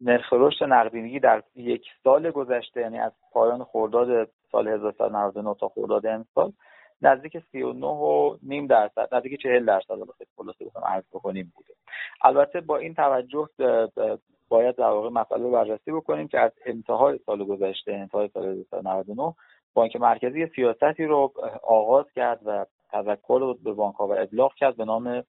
نرخ 0.00 0.32
رشد 0.32 0.64
نقدینگی 0.64 1.20
در 1.20 1.42
یک 1.54 1.86
سال 2.04 2.30
گذشته 2.30 2.80
یعنی 2.80 2.98
از 2.98 3.12
پایان 3.32 3.64
خرداد 3.64 4.30
سال 4.52 4.68
1399 4.68 5.54
تا 5.60 5.68
خرداد 5.68 6.06
امسال 6.06 6.52
نزدیک 7.02 7.38
39 7.52 7.86
و 7.86 8.36
نیم 8.42 8.66
درصد 8.66 9.14
نزدیک 9.14 9.42
40 9.42 9.64
درصد 9.64 9.90
رو 9.90 10.06
خلاصه 10.36 10.64
بخوام 10.64 10.84
عرض 10.84 11.04
بکنیم 11.12 11.52
بوده. 11.56 11.74
البته 12.22 12.60
با 12.60 12.76
این 12.76 12.94
توجه 12.94 13.48
باید 14.48 14.76
در 14.76 14.88
واقع 14.88 15.08
مسئله 15.08 15.42
رو 15.42 15.50
بررسی 15.50 15.92
بکنیم 15.92 16.28
که 16.28 16.40
از 16.40 16.52
انتهای 16.66 17.18
سال 17.26 17.44
گذشته 17.44 17.92
انتهای 17.92 18.28
سال 18.28 18.44
1999 18.44 19.34
بانک 19.74 19.96
مرکزی 19.96 20.46
سیاستی 20.46 21.04
رو 21.04 21.32
آغاز 21.62 22.04
کرد 22.14 22.40
و 22.46 22.66
تذکر 22.92 23.38
رو 23.40 23.54
به 23.54 23.72
بانک 23.72 23.94
ها 23.94 24.06
و 24.06 24.12
ابلاغ 24.18 24.54
کرد 24.54 24.76
به 24.76 24.84
نام 24.84 25.24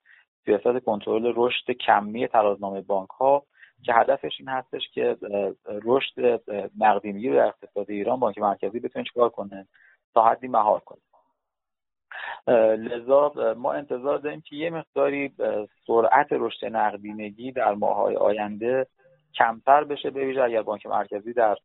سیاست 0.46 0.86
کنترل 0.86 1.34
رشد 1.36 1.72
کمی 1.72 2.28
ترازنامه 2.28 2.82
بانک 2.82 3.10
ها 3.10 3.44
که 3.84 3.94
هدفش 3.94 4.32
این 4.40 4.50
هستش 4.50 4.82
که 4.94 5.18
رشد 5.84 6.42
نقدینگی 6.80 7.30
در 7.30 7.46
اقتصاد 7.46 7.90
ایران 7.90 8.20
بانک 8.20 8.38
مرکزی 8.38 8.80
بتونه 8.80 9.06
چیکار 9.06 9.30
کنه؟ 9.30 9.68
تا 10.14 10.26
حدی 10.26 10.48
مهار 10.48 10.80
کنه. 10.80 11.00
لذا 12.76 13.34
ما 13.58 13.74
انتظار 13.74 14.18
داریم 14.18 14.42
که 14.42 14.56
یه 14.56 14.70
مقداری 14.70 15.34
سرعت 15.88 16.28
رشد 16.32 16.66
نقدینگی 16.66 17.52
در 17.52 17.74
ماهای 17.74 18.16
آینده 18.16 18.88
کمتر 19.36 19.84
بشه 19.84 20.10
به 20.10 20.26
ویژه 20.26 20.44
اگر 20.44 20.62
بانک 20.62 20.86
مرکزی 20.86 21.34
در 21.34 21.58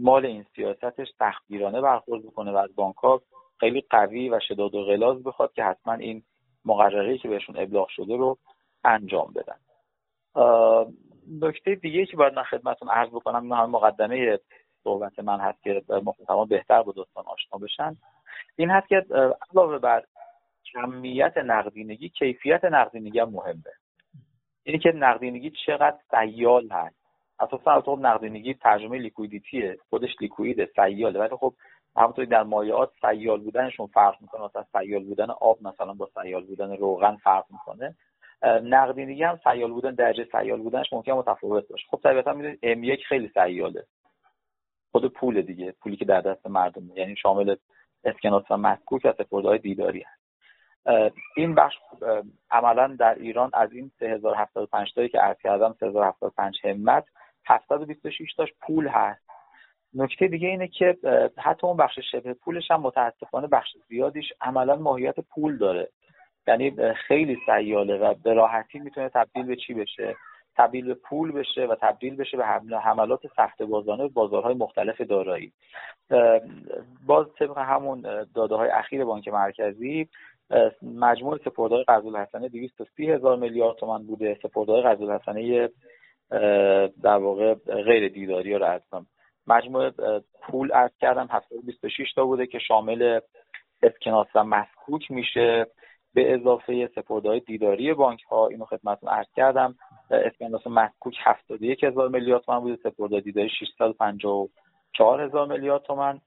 مال 0.00 0.26
این 0.26 0.44
سیاستش 0.56 1.08
تخبیرانه 1.20 1.80
برخورد 1.80 2.22
بکنه 2.22 2.52
و 2.52 2.56
از 2.56 2.74
بانک 2.74 2.96
ها 2.96 3.22
خیلی 3.60 3.84
قوی 3.90 4.28
و 4.28 4.40
شداد 4.48 4.74
و 4.74 4.84
غلاظ 4.84 5.22
بخواد 5.22 5.52
که 5.52 5.64
حتما 5.64 5.94
این 5.94 6.22
مقرری 6.64 7.18
که 7.18 7.28
بهشون 7.28 7.56
ابلاغ 7.58 7.88
شده 7.88 8.16
رو 8.16 8.38
انجام 8.84 9.32
بدن. 9.34 9.56
نکته 11.28 11.74
دیگه 11.74 12.06
که 12.06 12.16
باید 12.16 12.34
من 12.34 12.42
خدمتتون 12.42 12.88
عرض 12.88 13.08
بکنم 13.08 13.42
این 13.42 13.52
هم 13.52 13.70
مقدمه 13.70 14.38
صحبت 14.84 15.18
من 15.18 15.40
هست 15.40 15.62
که 15.62 15.82
مخاطبان 15.88 16.48
بهتر 16.48 16.82
با 16.82 16.92
دوستان 16.92 17.24
آشنا 17.26 17.58
بشن. 17.58 17.96
این 18.56 18.70
هست 18.70 18.88
که 18.88 19.06
علاوه 19.50 19.78
بر 19.78 20.04
کمیت 20.72 21.36
نقدینگی 21.36 22.08
کیفیت 22.08 22.64
نقدینگی 22.64 23.18
هم 23.18 23.28
مهمه. 23.30 23.72
اینی 24.64 24.78
که 24.78 24.92
نقدینگی 24.92 25.52
چقدر 25.66 25.98
سیال 26.10 26.68
هست؟ 26.70 26.96
اساسا 27.40 27.80
خب 27.80 27.98
نقدینگی 28.02 28.54
ترجمه 28.54 28.98
liquidity 28.98 29.70
ه 29.70 29.78
خودش 29.90 30.10
liquid 30.20 30.63
ه 30.63 30.70
سیاله. 30.76 31.20
ولی 31.20 31.36
خب 31.36 31.54
همونطوری 31.96 32.26
در 32.26 32.42
مایعات 32.42 32.90
سیال 33.00 33.40
بودنشون 33.40 33.86
فرق 33.86 34.16
می‌کنه 34.20 34.44
مثلا 34.44 34.64
سیال 34.72 35.04
بودن 35.04 35.30
آب 35.30 35.58
مثلا 35.62 35.92
با 35.92 36.08
سیال 36.22 36.44
بودن 36.44 36.76
روغن 36.76 37.16
فرق 37.16 37.44
می‌کنه. 37.50 37.94
نقدینگی 38.44 39.22
هم 39.22 39.40
سیال 39.44 39.72
بودن 39.72 39.94
درجه 39.94 40.24
سیال 40.32 40.62
بودنش 40.62 40.92
ممکن 40.92 41.12
متفاوت 41.12 41.68
باشه. 41.68 41.86
خب 41.90 42.00
طبیعتا 42.02 42.32
می‌دونید 42.32 42.58
M1 42.62 43.04
خیلی 43.06 43.30
سیاله. 43.34 43.84
خود 44.92 45.12
پول 45.12 45.42
دیگه. 45.42 45.74
پولی 45.80 45.96
که 45.96 46.04
در 46.04 46.20
دست 46.20 46.46
مردم 46.46 46.82
یعنی 46.96 47.16
شامل 47.16 47.56
اسکناس 48.04 48.44
و 48.50 48.56
مسکوک 48.56 49.02
و 49.04 49.12
سپردهای 49.12 49.58
دیداری 49.58 50.04
هست. 50.06 50.24
این 51.36 51.54
بخش 51.54 51.74
عملا 52.50 52.96
در 52.98 53.14
ایران 53.14 53.50
از 53.52 53.72
این 53.72 53.90
3075 53.98 54.92
تایی 54.94 55.08
که 55.08 55.18
عرض 55.18 55.38
کردم 55.38 55.76
3075 55.80 56.58
همت 56.64 57.04
726 57.46 58.34
تاش 58.34 58.48
پول 58.60 58.88
هست. 58.88 59.24
نکته 59.94 60.28
دیگه 60.28 60.48
اینه 60.48 60.68
که 60.68 60.98
حتی 61.38 61.66
اون 61.66 61.76
بخش 61.76 61.98
شبه 62.12 62.34
پولش 62.34 62.70
هم 62.70 62.80
متاسفانه 62.80 63.46
بخش 63.46 63.68
زیادیش 63.88 64.32
عملا 64.40 64.76
ماهیت 64.76 65.20
پول 65.20 65.58
داره. 65.58 65.88
یعنی 66.46 66.94
خیلی 66.94 67.38
سیاله 67.46 67.96
و 67.96 68.14
به 68.24 68.34
راحتی 68.34 68.78
می‌تونه 68.78 69.08
تبدیل 69.08 69.46
به 69.46 69.56
چی 69.56 69.74
بشه؟ 69.74 70.16
تبدیل 70.56 70.86
به 70.86 70.94
پول 70.94 71.32
بشه 71.32 71.66
و 71.66 71.74
تبدیل 71.74 72.16
بشه 72.16 72.36
به 72.36 72.46
حملات 72.80 73.20
سخت 73.36 73.62
بازانه 73.62 74.08
بازارهای 74.08 74.54
مختلف 74.54 75.00
دارایی. 75.00 75.52
باز 77.06 77.26
طبق 77.38 77.58
همون 77.58 78.26
داده 78.34 78.54
های 78.54 78.70
اخیر 78.70 79.04
بانک 79.04 79.28
مرکزی 79.28 80.08
مجموع 80.82 81.38
سپردهای 81.38 81.84
قرض 81.84 82.06
الحسنه 82.06 82.48
230 82.48 83.10
هزار 83.10 83.36
میلیارد 83.36 83.76
تومان 83.76 84.06
بوده. 84.06 84.38
سپردهای 84.42 84.82
قرض 84.82 85.02
الحسنه 85.02 85.68
در 87.02 87.16
واقع 87.16 87.54
غیر 87.54 88.08
دیداری 88.08 88.54
رو 88.54 88.64
ارزم 88.64 89.06
مجموع 89.46 89.90
پول 90.42 90.72
ارز 90.74 90.90
کردم 91.00 91.28
726 91.30 92.12
تا 92.12 92.24
بوده 92.24 92.46
که 92.46 92.58
شامل 92.58 93.20
اسکناس 93.82 94.26
و 94.34 94.44
مسکوک 94.44 95.10
میشه. 95.10 95.66
به 96.14 96.34
اضافه 96.34 96.90
سپردهای 96.94 97.40
دیداری 97.40 97.94
بانک 97.94 98.22
ها 98.22 98.46
اینو 98.46 98.64
خدمتتون 98.64 99.08
عرض 99.08 99.26
کردم. 99.36 99.74
اسکناس 100.10 100.66
مسکوک 100.66 101.16
71 101.24 101.84
هزار 101.84 102.08
میلیارد 102.08 102.42
تومان 102.42 102.60
بوده 102.60 102.76
سپردهای 102.76 103.20
دیداری 103.20 103.48
654 103.48 105.20
هزار 105.20 105.46
میلیارد 105.46 105.82
تومان. 105.82 106.20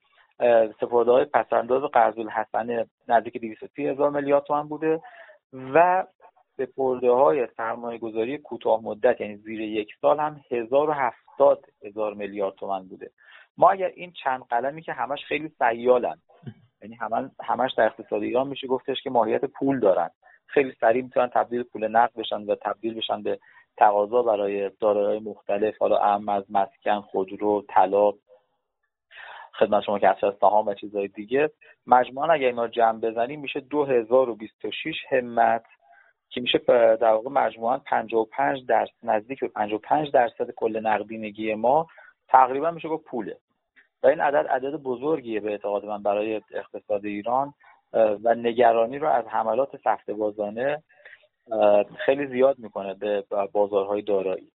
سپردهای 0.80 1.26
پسنداز 1.26 1.84
قرض 1.84 2.20
الحسنه 2.20 2.86
نزدیک 3.08 3.42
230 3.42 3.88
هزار 3.88 4.10
میلیارد 4.10 4.44
تومان 4.44 4.68
بوده 4.68 5.02
و 5.54 6.06
سپرده 6.58 7.12
های 7.12 7.48
سرمایه 7.58 7.98
گذاری 7.98 8.38
کوتاه 8.38 8.84
مدت 8.84 9.22
یعنی 9.22 9.36
زیر 9.36 9.62
یک 9.62 9.90
سال 10.02 10.20
هم 10.20 10.42
1070 10.52 11.66
هزار 11.84 12.14
میلیارد 12.14 12.56
تومن 12.56 12.88
بوده. 12.88 13.12
ما 13.58 13.70
اگر 13.70 13.92
این 13.96 14.12
چند 14.24 14.44
قلمی 14.50 14.82
که 14.82 14.94
همش 14.94 15.26
خیلی 15.26 15.52
سیالن 15.60 16.18
یعنی 16.82 16.98
همش 17.44 17.74
در 17.78 17.86
اقتصاد 17.86 18.24
ایران 18.24 18.48
میشه 18.48 18.68
گفتش 18.68 19.02
که 19.04 19.10
ماهیت 19.10 19.46
پول 19.46 19.80
دارن. 19.80 20.10
خیلی 20.48 20.74
سریع 20.82 21.04
می‌تونن 21.04 21.28
تبدیل 21.28 21.64
پول 21.64 21.88
نقد 21.88 22.14
بشن 22.16 22.42
و 22.42 22.56
تبدیل 22.56 22.94
بشن 22.94 23.24
به 23.24 23.40
تقاضا 23.78 24.24
برای 24.24 24.72
دارایی 24.80 25.20
مختلف. 25.20 25.78
حالا 25.78 25.98
اهم 25.98 26.30
از 26.30 26.44
مسکن 26.50 27.02
خودرو 27.02 27.66
طلا 27.70 28.12
خدمت 29.54 29.84
شما 29.84 30.00
که 30.00 30.10
از 30.10 30.34
سهام 30.42 30.68
و 30.68 30.74
چیزهای 30.74 31.08
دیگه. 31.08 31.50
مجموعا 31.88 32.34
اگر 32.34 32.48
اینا 32.48 32.68
جمع 32.68 33.00
بزنیم 33.00 33.40
میشه 33.40 33.60
2026 33.60 34.96
همت 35.10 35.64
که 36.30 36.42
میشه 36.42 36.58
در 36.96 37.12
واقع 37.12 37.30
مجموعا 37.30 37.78
55 37.78 38.66
درصد 38.66 38.94
نزدیک 39.04 39.40
به 39.40 39.48
55 39.48 40.12
درصد 40.12 40.52
کل 40.52 40.80
نقدینگی 40.80 41.54
ما 41.54 41.88
تقریبا 42.28 42.72
میشه 42.72 42.88
گفت 42.88 43.06
پوله. 43.06 43.38
و 44.04 44.08
این 44.08 44.22
عدد 44.22 44.48
عدد 44.48 44.76
بزرگیه 44.76 45.40
به 45.40 45.52
اعتقاد 45.52 45.86
من 45.86 46.04
برای 46.04 46.42
اقتصاد 46.52 47.06
ایران 47.06 47.54
و 47.94 48.36
نگرانی 48.36 49.00
رو 49.00 49.08
از 49.08 49.26
حملات 49.26 49.78
سخت 49.84 50.10
بازانه 50.10 50.84
خیلی 52.06 52.28
زیاد 52.28 52.60
می‌کنه 52.60 52.94
به 52.94 53.24
بازارهای 53.52 54.02
دارایی. 54.02 54.52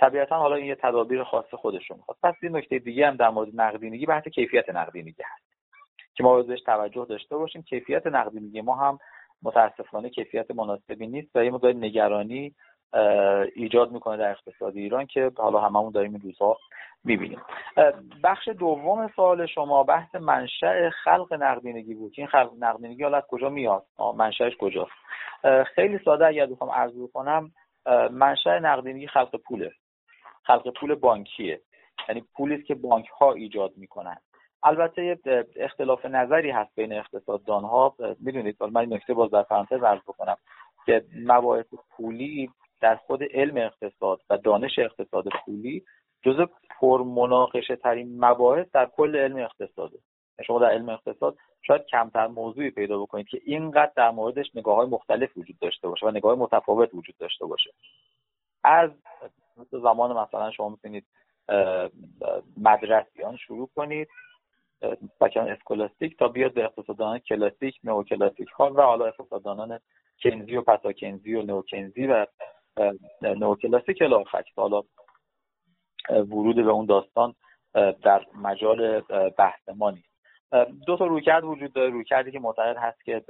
طبیعتا 0.00 0.38
حالا 0.38 0.54
این 0.56 0.66
یه 0.66 0.74
تدابیر 0.74 1.24
خاص 1.24 1.54
خودشون 1.54 1.98
خواست 1.98 2.20
پس 2.22 2.34
این 2.42 2.56
نکته 2.56 2.78
دیگه 2.78 3.06
هم 3.06 3.16
در 3.16 3.28
مورد 3.28 3.48
نقدینگی 3.54 4.06
بحث 4.06 4.28
کیفیت 4.28 4.68
نقدینگی 4.68 5.22
هست 5.24 5.46
که 6.14 6.24
ما 6.24 6.42
بهش 6.42 6.62
توجه 6.62 7.06
داشته 7.08 7.36
باشیم 7.36 7.62
کیفیت 7.62 8.06
نقدینگی 8.06 8.60
ما 8.60 8.74
هم 8.74 8.98
متاسفانه 9.42 10.10
کیفیت 10.10 10.50
مناسبی 10.50 11.06
نیست 11.06 11.36
و 11.36 11.44
یه 11.44 11.50
مقدار 11.50 11.72
نگرانی 11.72 12.54
ایجاد 13.54 13.90
می‌کنه 13.92 14.16
در 14.16 14.30
اقتصاد 14.30 14.76
ایران 14.76 15.06
که 15.06 15.32
حالا 15.38 15.60
هممون 15.60 15.92
داریم 15.92 16.12
این 16.12 16.20
روزها 16.20 16.58
می‌بینیم. 17.04 17.40
بخش 18.24 18.48
دوم 18.48 19.08
سوال 19.16 19.46
شما 19.46 19.82
بحث 19.82 20.14
منشأ 20.14 20.90
خلق 20.90 21.32
نقدینگی 21.32 21.94
بود. 21.94 22.12
این 22.16 22.26
خلق 22.26 22.50
نقدینگی 22.58 23.02
حالا 23.02 23.16
از 23.16 23.26
کجا 23.28 23.48
میاد؟ 23.48 23.84
منشأش 24.16 24.56
کجاست؟ 24.56 24.90
خیلی 25.74 25.98
ساده 26.04 26.26
اگر 26.26 26.46
بخوام 26.46 26.70
عرض 26.70 26.92
کنم 27.14 27.50
منشأ 28.10 28.58
نقدینگی 28.58 29.06
خلق 29.06 29.36
پوله. 29.36 29.72
خلق 30.42 30.72
پول 30.80 30.94
بانکیه. 30.94 31.60
یعنی 32.08 32.24
پولی 32.36 32.62
که 32.62 32.74
بانک 32.74 33.08
ها 33.08 33.32
ایجاد 33.32 33.72
می‌کنن. 33.76 34.16
البته 34.62 35.18
اختلاف 35.56 36.06
نظری 36.06 36.50
هست 36.50 36.74
بین 36.74 36.92
اقتصاددان 36.92 37.64
ها 37.64 37.94
می‌دونید 38.20 38.56
من 38.62 38.92
نکته 38.92 39.14
باز 39.14 39.30
در 39.30 39.42
پرانتز 39.42 39.82
عرض 39.82 40.00
بکنم 40.00 40.36
که 40.86 41.04
مباحث 41.26 41.66
پولی 41.96 42.50
در 42.80 42.96
خود 42.96 43.22
علم 43.22 43.56
اقتصاد 43.56 44.20
و 44.30 44.38
دانش 44.38 44.78
اقتصاد 44.78 45.24
پولی 45.44 45.84
جزء 46.22 46.46
پرمناقشه 46.80 47.76
ترین 47.76 48.24
مباحث 48.24 48.66
در 48.72 48.86
کل 48.86 49.16
علم 49.16 49.36
اقتصاده. 49.36 49.98
شما 50.46 50.58
در 50.58 50.70
علم 50.70 50.88
اقتصاد 50.88 51.36
شاید 51.62 51.86
کمتر 51.86 52.26
موضوعی 52.26 52.70
پیدا 52.70 52.98
بکنید 52.98 53.28
که 53.28 53.40
اینقدر 53.44 53.92
در 53.96 54.10
موردش 54.10 54.46
نگاه 54.54 54.76
های 54.76 54.86
مختلف 54.86 55.36
وجود 55.36 55.58
داشته 55.58 55.88
باشه 55.88 56.06
و 56.06 56.10
نگاه 56.10 56.38
متفاوت 56.38 56.94
وجود 56.94 57.16
داشته 57.16 57.46
باشه. 57.46 57.70
از 58.64 58.90
زمان 59.70 60.16
مثلا 60.16 60.50
شما 60.50 60.68
می‌تونید 60.68 61.06
مدرسیان 62.56 63.36
شروع 63.36 63.70
کنید 63.76 64.08
بچهان 65.20 65.48
اسکولاستیک 65.48 66.18
تا 66.18 66.28
بیاد 66.28 66.54
به 66.54 66.64
اقتصاددانان 66.64 67.18
کلاسیک 67.18 67.80
کلاسیک 68.08 68.48
ها 68.48 68.72
و 68.74 68.80
حالا 68.80 69.06
اقتصاددانان 69.06 69.80
کنزی 70.22 70.56
و 70.56 70.62
پتاکنزی 70.62 71.34
و 71.34 71.42
نوکنزی 71.42 72.06
و 72.06 72.26
نوکلاسیک 73.22 74.02
الاخر 74.02 74.42
حالا 74.56 74.82
ورود 76.10 76.56
به 76.56 76.70
اون 76.70 76.86
داستان 76.86 77.34
در 78.02 78.26
مجال 78.42 79.00
بحث 79.38 79.68
ما 79.68 79.90
نیست. 79.90 80.16
دو 80.86 80.96
تا 80.96 81.06
رویکرد 81.06 81.44
وجود 81.44 81.72
داره. 81.72 81.90
رویکردی 81.90 82.30
که 82.32 82.38
معتقد 82.38 82.76
هست 82.76 83.04
که 83.04 83.22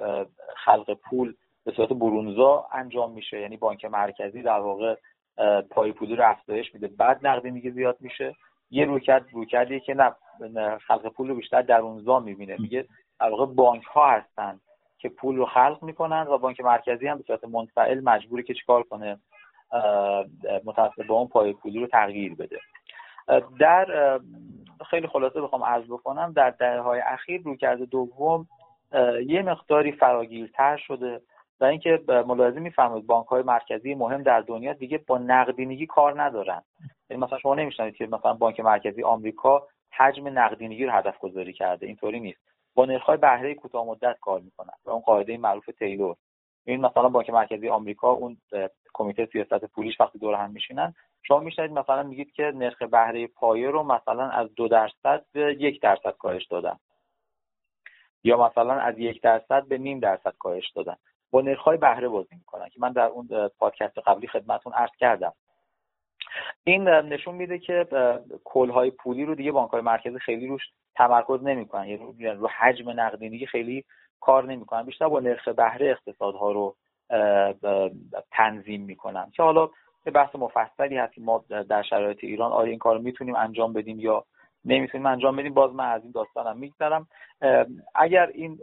خلق 0.65 0.95
پول 0.95 1.35
به 1.65 1.73
صورت 1.73 1.89
برونزا 1.89 2.67
انجام 2.73 3.13
میشه. 3.13 3.41
یعنی 3.41 3.57
بانک 3.57 3.85
مرکزی 3.85 4.43
در 4.43 4.59
واقع 4.59 4.97
پای 5.71 5.93
پولی 5.93 6.17
رو 6.17 6.31
افزایش 6.31 6.75
میده. 6.75 6.89
بعد 6.89 7.27
نقدینگی 7.27 7.71
زیاد 7.71 7.97
میشه. 8.01 8.35
یه 8.71 8.85
رویکرد 8.85 9.27
رویکردی 9.33 9.81
که 9.81 9.95
نه 9.95 10.79
خلق 10.79 11.09
پول 11.09 11.29
رو 11.29 11.35
بیشتر 11.35 11.63
درونزا 11.63 12.21
می‌بینه. 12.21 12.57
میگه 12.59 12.87
در 13.21 13.31
واقع 13.31 13.47
بانک 13.47 13.85
ها 13.85 14.11
هستن 14.11 14.61
که 14.99 15.09
پول 15.09 15.37
رو 15.37 15.47
خلق 15.47 15.83
می‌کنن 15.83 16.27
و 16.29 16.39
بانک 16.39 16.61
مرکزی 16.61 17.07
هم 17.07 17.19
به 17.19 17.25
صورت 17.27 17.45
منفعل 17.45 18.01
مجبوری 18.01 18.43
که 18.43 18.55
چیکار 18.55 18.83
کنه. 18.83 19.19
متاسف 20.65 21.07
با 21.09 21.15
اون 21.15 21.29
پای 21.29 21.53
پولی 21.53 21.81
رو 21.81 21.87
تغییر 21.87 22.35
بده. 22.35 22.59
در 23.61 24.21
خیلی 24.91 25.07
خلاصه 25.07 25.41
بخوام 25.41 25.65
عرض 25.65 25.85
بکنم 25.85 26.33
در 26.33 26.51
دهه 26.51 26.79
های 26.79 27.01
اخیر 27.01 27.43
رویکرد 27.43 27.83
دوم 27.83 28.47
یه 29.27 29.43
مقداری 29.43 29.93
فراگیرتر 29.93 30.77
شده 30.77 31.21
و 31.61 31.65
اینکه 31.65 32.01
ملاحظه 32.09 32.61
میفرمایید 32.61 33.07
بانک 33.07 33.27
های 33.27 33.43
مرکزی 33.43 33.95
مهم 33.95 34.23
در 34.23 34.41
دنیا 34.41 34.73
دیگه 34.73 34.99
با 35.07 35.19
نقدینگی 35.19 35.87
کار 35.87 36.23
ندارن. 36.23 36.63
یعنی 37.11 37.23
مثلا 37.23 37.39
شما 37.39 37.55
نمیشنوید 37.55 37.97
که 37.97 38.07
مثلا 38.07 38.35
بانک 38.35 38.61
مرکزی 38.61 39.03
آمریکا 39.03 39.67
حجم 39.91 40.39
نقدینگی 40.39 40.85
رو 40.85 40.93
هدف 40.93 41.19
گذاری 41.19 41.53
کرده. 41.53 41.87
اینطوری 41.87 42.21
نیست. 42.21 42.41
با 42.75 42.85
نرخ‌های 42.85 43.17
بهره 43.17 43.55
کوتاه 43.55 43.87
مدت 43.87 44.17
کار 44.21 44.41
می‌کنن 44.41 44.75
و 44.85 44.91
اون 44.91 45.01
قاعده 45.01 45.39
معروف 45.39 45.67
تیلور. 45.79 46.17
این 46.67 46.81
مثلا 46.81 47.09
بانک 47.09 47.31
مرکزی 47.31 47.69
آمریکا 47.69 48.11
اون 48.11 48.37
کمیته 48.95 49.27
سیاست 49.27 49.65
پولیش 49.65 50.01
وقتی 50.01 50.19
دور 50.19 50.35
هم 50.35 50.51
میشینن 50.51 50.95
شما 51.23 51.39
میشنید 51.39 51.71
مثلا 51.71 52.03
میگید 52.03 52.33
که 52.33 52.53
نرخ 52.55 52.83
بهره 52.83 53.27
پایه 53.27 53.71
رو 53.71 53.83
مثلا 53.83 54.31
از 54.31 54.55
دو 54.55 54.69
درصد 54.69 55.25
به 55.33 55.57
یک 55.61 55.81
درصد 55.81 56.17
کاهش 56.19 56.47
دادن. 56.47 56.77
یا 58.25 58.47
مثلا 58.47 58.75
از 58.75 58.99
یک 58.99 59.23
درصد 59.23 59.67
به 59.69 59.79
نیم 59.79 60.01
درصد 60.01 60.35
کاهش 60.39 60.71
دادن. 60.71 60.97
با 61.31 61.41
نرخ‌های 61.41 61.77
بهره 61.77 62.09
بازی 62.09 62.35
می‌کنن 62.35 62.69
که 62.69 62.81
من 62.81 62.93
در 62.93 63.07
اون 63.07 63.49
پادکست 63.59 63.99
قبلی 63.99 64.27
خدمتون 64.27 64.73
عرض 64.73 64.91
کردم. 64.99 65.33
این 66.65 66.89
نشون 66.89 67.35
میده 67.35 67.59
که 67.59 67.87
کلهای 68.45 68.91
پولی 68.91 69.25
رو 69.25 69.35
دیگه 69.35 69.53
بانک 69.53 69.71
های 69.71 69.83
مرکزی 69.83 70.19
خیلی 70.19 70.47
روش 70.47 70.63
تمرکز 70.95 71.43
نمی‌کنن. 71.43 71.87
یعنی 71.87 72.15
رو 72.19 72.49
حجم 72.49 72.91
نقدینگی 72.91 73.47
خیلی 73.47 73.85
کار 74.21 74.45
نمی‌کنن 74.45 74.83
بیشتر 74.83 75.09
با 75.09 75.21
نرخ 75.21 75.49
بهره 75.49 75.91
اقتصادها 75.91 76.53
رو 76.53 76.77
تنظیم 78.31 78.83
می‌کنن 78.83 79.31
که 79.31 79.43
حالا 79.43 79.71
یه 80.07 80.13
بحث 80.13 80.35
مفصلی 80.35 80.97
هست 80.97 81.15
که 81.15 81.21
ما 81.21 81.45
در 81.49 81.83
شرایط 81.83 82.19
ایران 82.25 82.53
آیا 82.53 82.71
این 82.71 82.79
کار 82.79 82.99
می‌تونیم 82.99 83.37
انجام 83.37 83.73
بدیم 83.73 84.01
یا 84.01 84.25
نمی‌تونیم 84.65 85.07
انجام 85.07 85.37
بدیم 85.37 85.55
باز 85.55 85.75
من 85.75 85.91
از 85.91 86.03
این 86.03 86.13
داستانم 86.13 86.59
میگذرم. 86.59 87.07
اگر 87.95 88.27
این 88.27 88.59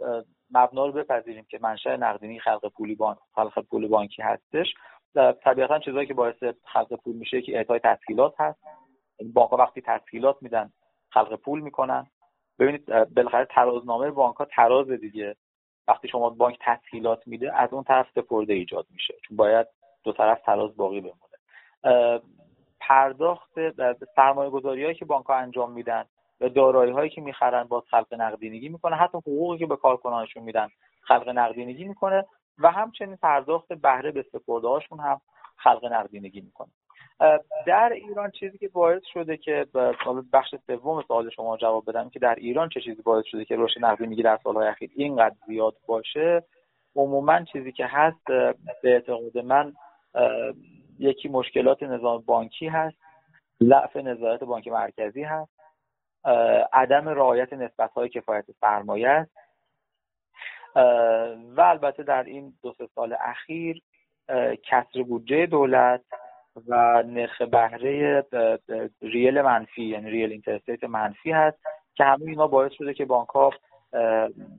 مبنا 0.50 0.86
رو 0.86 0.92
بپذیریم 0.92 1.46
که 1.48 1.58
منشأ 1.62 1.96
نقدینگی 1.96 2.38
خلق 2.38 2.72
پولی 2.72 2.94
بانک 2.94 3.18
خلق 3.34 3.64
پول 3.70 3.88
بانکی 3.88 4.22
هستش 4.22 4.74
طبیعتا 5.44 5.78
چیزهایی 5.78 6.06
که 6.06 6.14
باعث 6.14 6.44
خلق 6.64 7.00
پول 7.04 7.16
میشه 7.16 7.42
که 7.42 7.56
اعطای 7.56 7.78
تسهیلات 7.78 8.40
هست. 8.40 8.60
بانک 9.34 9.52
وقتی 9.52 9.80
تسهیلات 9.80 10.36
میدن 10.40 10.70
خلق 11.10 11.34
پول 11.34 11.60
می‌کنن. 11.60 12.06
ببینید 12.58 12.86
بالاخره 13.14 13.44
ترازنامه 13.44 14.10
بانک 14.10 14.36
ها 14.36 14.44
تراز 14.44 14.90
دیگه. 14.90 15.36
وقتی 15.88 16.08
شما 16.08 16.30
بانک 16.30 16.58
تسهیلات 16.60 17.26
میده 17.26 17.56
از 17.56 17.72
اون 17.72 17.84
طرف 17.84 18.06
سپرده 18.14 18.54
ایجاد 18.54 18.86
میشه. 18.90 19.14
چون 19.28 19.36
باید 19.36 19.66
دو 20.04 20.12
طرف 20.12 20.42
تراز 20.42 20.76
باقی 20.76 21.00
بمونه. 21.00 22.20
پرداخت 22.80 23.50
سرمایه 24.16 24.50
گذاری 24.50 24.84
هایی 24.84 24.94
که 24.94 25.04
بانک 25.04 25.26
ها 25.26 25.34
انجام 25.34 25.72
میدن 25.72 26.04
و 26.40 26.48
دارایی 26.48 26.92
هایی 26.92 27.10
که 27.10 27.20
می‌خرن 27.20 27.64
باز 27.64 27.82
خلق 27.90 28.14
نقدینگی 28.14 28.68
می‌کنه 28.68 28.96
حتی 28.96 29.18
حقوقی 29.18 29.58
که 29.58 29.66
به 29.66 29.76
کارکنانشون 29.76 30.42
میدن 30.42 30.68
خلق 31.00 31.28
نقدینگی 31.28 31.84
می‌کنه 31.84 32.24
و 32.58 32.70
همچنین 32.70 33.16
پرداخت 33.16 33.72
بهره 33.72 34.12
به 34.12 34.22
سپرده 34.32 34.68
هاشون 34.68 35.00
هم 35.00 35.20
خلق 35.56 35.84
نقدینگی 35.84 36.40
می‌کنه. 36.40 36.68
در 37.66 37.92
ایران 37.94 38.30
چیزی 38.30 38.58
که 38.58 38.68
باعث 38.68 39.02
شده 39.12 39.36
که 39.36 39.66
بخش 40.32 40.54
سوم 40.66 41.02
سوال 41.08 41.30
شما 41.30 41.56
جواب 41.56 41.84
بدم 41.90 42.10
که 42.10 42.18
در 42.18 42.34
ایران 42.34 42.68
چه 42.68 42.80
چیزی 42.80 43.02
باعث 43.02 43.24
شده 43.26 43.44
که 43.44 43.56
رشد 43.56 43.84
نقدینگی 43.84 44.22
در 44.22 44.38
سالهای 44.44 44.68
اخیر 44.68 44.90
اینقدر 44.96 45.34
زیاد 45.46 45.76
باشه؟ 45.86 46.42
عموما 46.96 47.42
چیزی 47.42 47.72
که 47.72 47.86
هست 47.86 48.24
به 48.26 48.54
اعتقاد 48.84 49.38
من 49.38 49.72
یکی 50.98 51.28
مشکلات 51.28 51.82
نظام 51.82 52.22
بانکی 52.26 52.66
هست 52.66 52.96
ضعف 53.62 53.96
نظارت 53.96 54.44
بانک 54.44 54.68
مرکزی 54.68 55.22
هست 55.22 55.50
عدم 56.72 57.08
رعایت 57.08 57.52
نسبت 57.52 57.90
های 57.92 58.08
کفایت 58.08 58.44
سرمایه 58.60 59.08
است. 59.08 59.30
و 61.56 61.60
البته 61.60 62.02
در 62.02 62.22
این 62.22 62.54
دو 62.62 62.74
سه 62.78 62.88
سال 62.94 63.16
اخیر 63.20 63.82
کسر 64.62 65.02
بودجه 65.02 65.46
دولت 65.46 66.00
و 66.68 67.02
نرخ 67.06 67.42
بهره 67.42 68.24
real 69.02 69.42
منفی 69.42 69.84
یعنی 69.84 70.10
real 70.10 70.30
interest 70.30 70.66
rate 70.66 70.84
منفی 70.84 71.30
هست 71.32 71.58
که 71.94 72.04
همه 72.04 72.24
اینا 72.26 72.46
باعث 72.46 72.72
شده 72.72 72.94
که 72.94 73.04
بانک 73.04 73.28
ها 73.28 73.50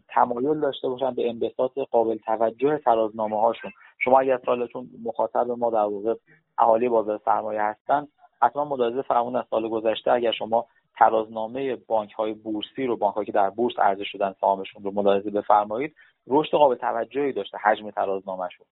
تمایل 0.10 0.60
داشته 0.60 0.90
باشن 0.90 1.14
به 1.14 1.30
انبساط 1.30 1.72
قابل 1.92 2.18
توجه 2.18 2.78
ترازنامه 2.78 3.42
هاشون. 3.42 3.72
شما 4.00 4.20
اگر 4.20 4.40
سالتون 4.46 4.90
مخاطب 5.04 5.52
ما 5.52 5.70
در 5.70 5.78
واقع 5.78 6.14
اهالی 6.58 6.90
بازار 6.90 7.20
سرمایه 7.26 7.62
هستن 7.62 8.08
حتما 8.42 8.66
ملاحظه 8.66 9.02
فرمودن 9.02 9.36
از 9.36 9.46
سال 9.50 9.70
گذشته 9.70 10.12
اگر 10.12 10.32
شما 10.32 10.66
ترازنامه 10.98 11.76
بانک 11.76 12.12
های 12.12 12.34
بورسی 12.34 12.86
رو 12.86 12.98
بانک 12.98 13.26
که 13.26 13.32
در 13.32 13.50
بورس 13.50 13.80
عرضه 13.80 14.04
شدن 14.04 14.36
سهامشون 14.42 14.84
رو 14.84 14.92
ملاحظه 14.92 15.30
بفرمایید 15.30 15.96
رشد 16.28 16.52
قابل 16.52 16.76
توجهی 16.76 17.34
داشته 17.34 17.58
حجم 17.58 17.92
ترازنامهشون. 17.92 18.66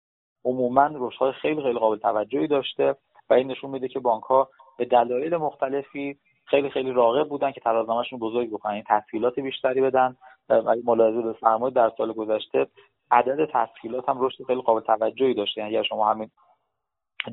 عموما 0.46 0.90
رشد 0.94 1.18
های 1.20 1.32
خیلی 1.32 1.62
خیلی 1.62 1.80
قابل 1.80 1.98
توجهی 1.98 2.48
داشته. 2.48 2.96
و 3.30 3.34
این 3.34 3.52
نشون 3.52 3.70
میده 3.70 3.88
که 3.88 4.00
بانک 4.00 4.24
ها 4.24 4.50
به 4.78 4.86
دلایل 4.86 5.38
مختلفی 5.38 6.18
خیلی 6.46 6.70
خیلی 6.70 6.92
راغب 6.92 7.30
بودن 7.30 7.52
که 7.52 7.62
ترازنامهشون 7.62 8.20
بزرگ 8.20 8.50
بکنن. 8.50 8.74
این 8.74 8.84
تسهیلات 8.88 9.40
بیشتری 9.40 9.82
بدن. 9.82 10.16
و 10.50 10.76
ملاحظه 10.86 11.22
بفرمایید 11.22 11.76
در 11.76 11.92
سال 11.98 12.14
گذشته 12.14 12.68
عدد 13.12 13.50
تسهیلات 13.54 14.10
هم 14.10 14.22
رشد 14.22 14.44
خیلی 14.44 14.62
قابل 14.62 14.82
توجهی 14.82 15.34
داشته. 15.34 15.62
یعنی 15.62 15.78
اگر 15.78 15.84
شما 15.84 16.10
همین 16.10 16.30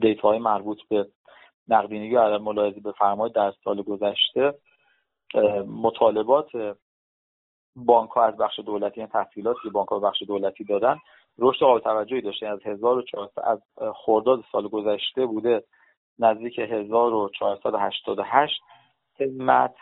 دیتا 0.01 0.29
های 0.29 0.39
مربوط 0.39 0.79
به 0.89 1.07
نقدینگی 1.69 2.15
رو 2.15 2.39
ملاحظه 2.39 2.81
بفرمایید 2.81 3.35
در 3.35 3.53
سال 3.65 3.83
گذشته 3.83 4.55
مطالبات 5.67 6.77
بانک 7.77 8.11
ها 8.11 8.25
از 8.25 8.37
بخش 8.37 8.59
دولتی 8.59 9.01
یعنی 9.01 9.13
تحصیلات 9.13 9.57
که 9.63 9.71
بانک 9.71 9.89
ها 9.89 9.99
بخش 9.99 10.23
دولتی 10.23 10.65
دادن 10.65 10.99
رشد 11.39 11.61
قابل 11.61 11.81
توجهی 11.81 12.21
داشته. 12.21 12.47
از 12.47 12.59
1400 12.67 13.41
از 13.45 13.61
خرداد 13.95 14.45
سال 14.53 14.69
گذشته 14.69 15.27
بوده 15.27 15.65
نزدیک 16.21 16.59
1488 16.59 18.63
همت 19.21 19.75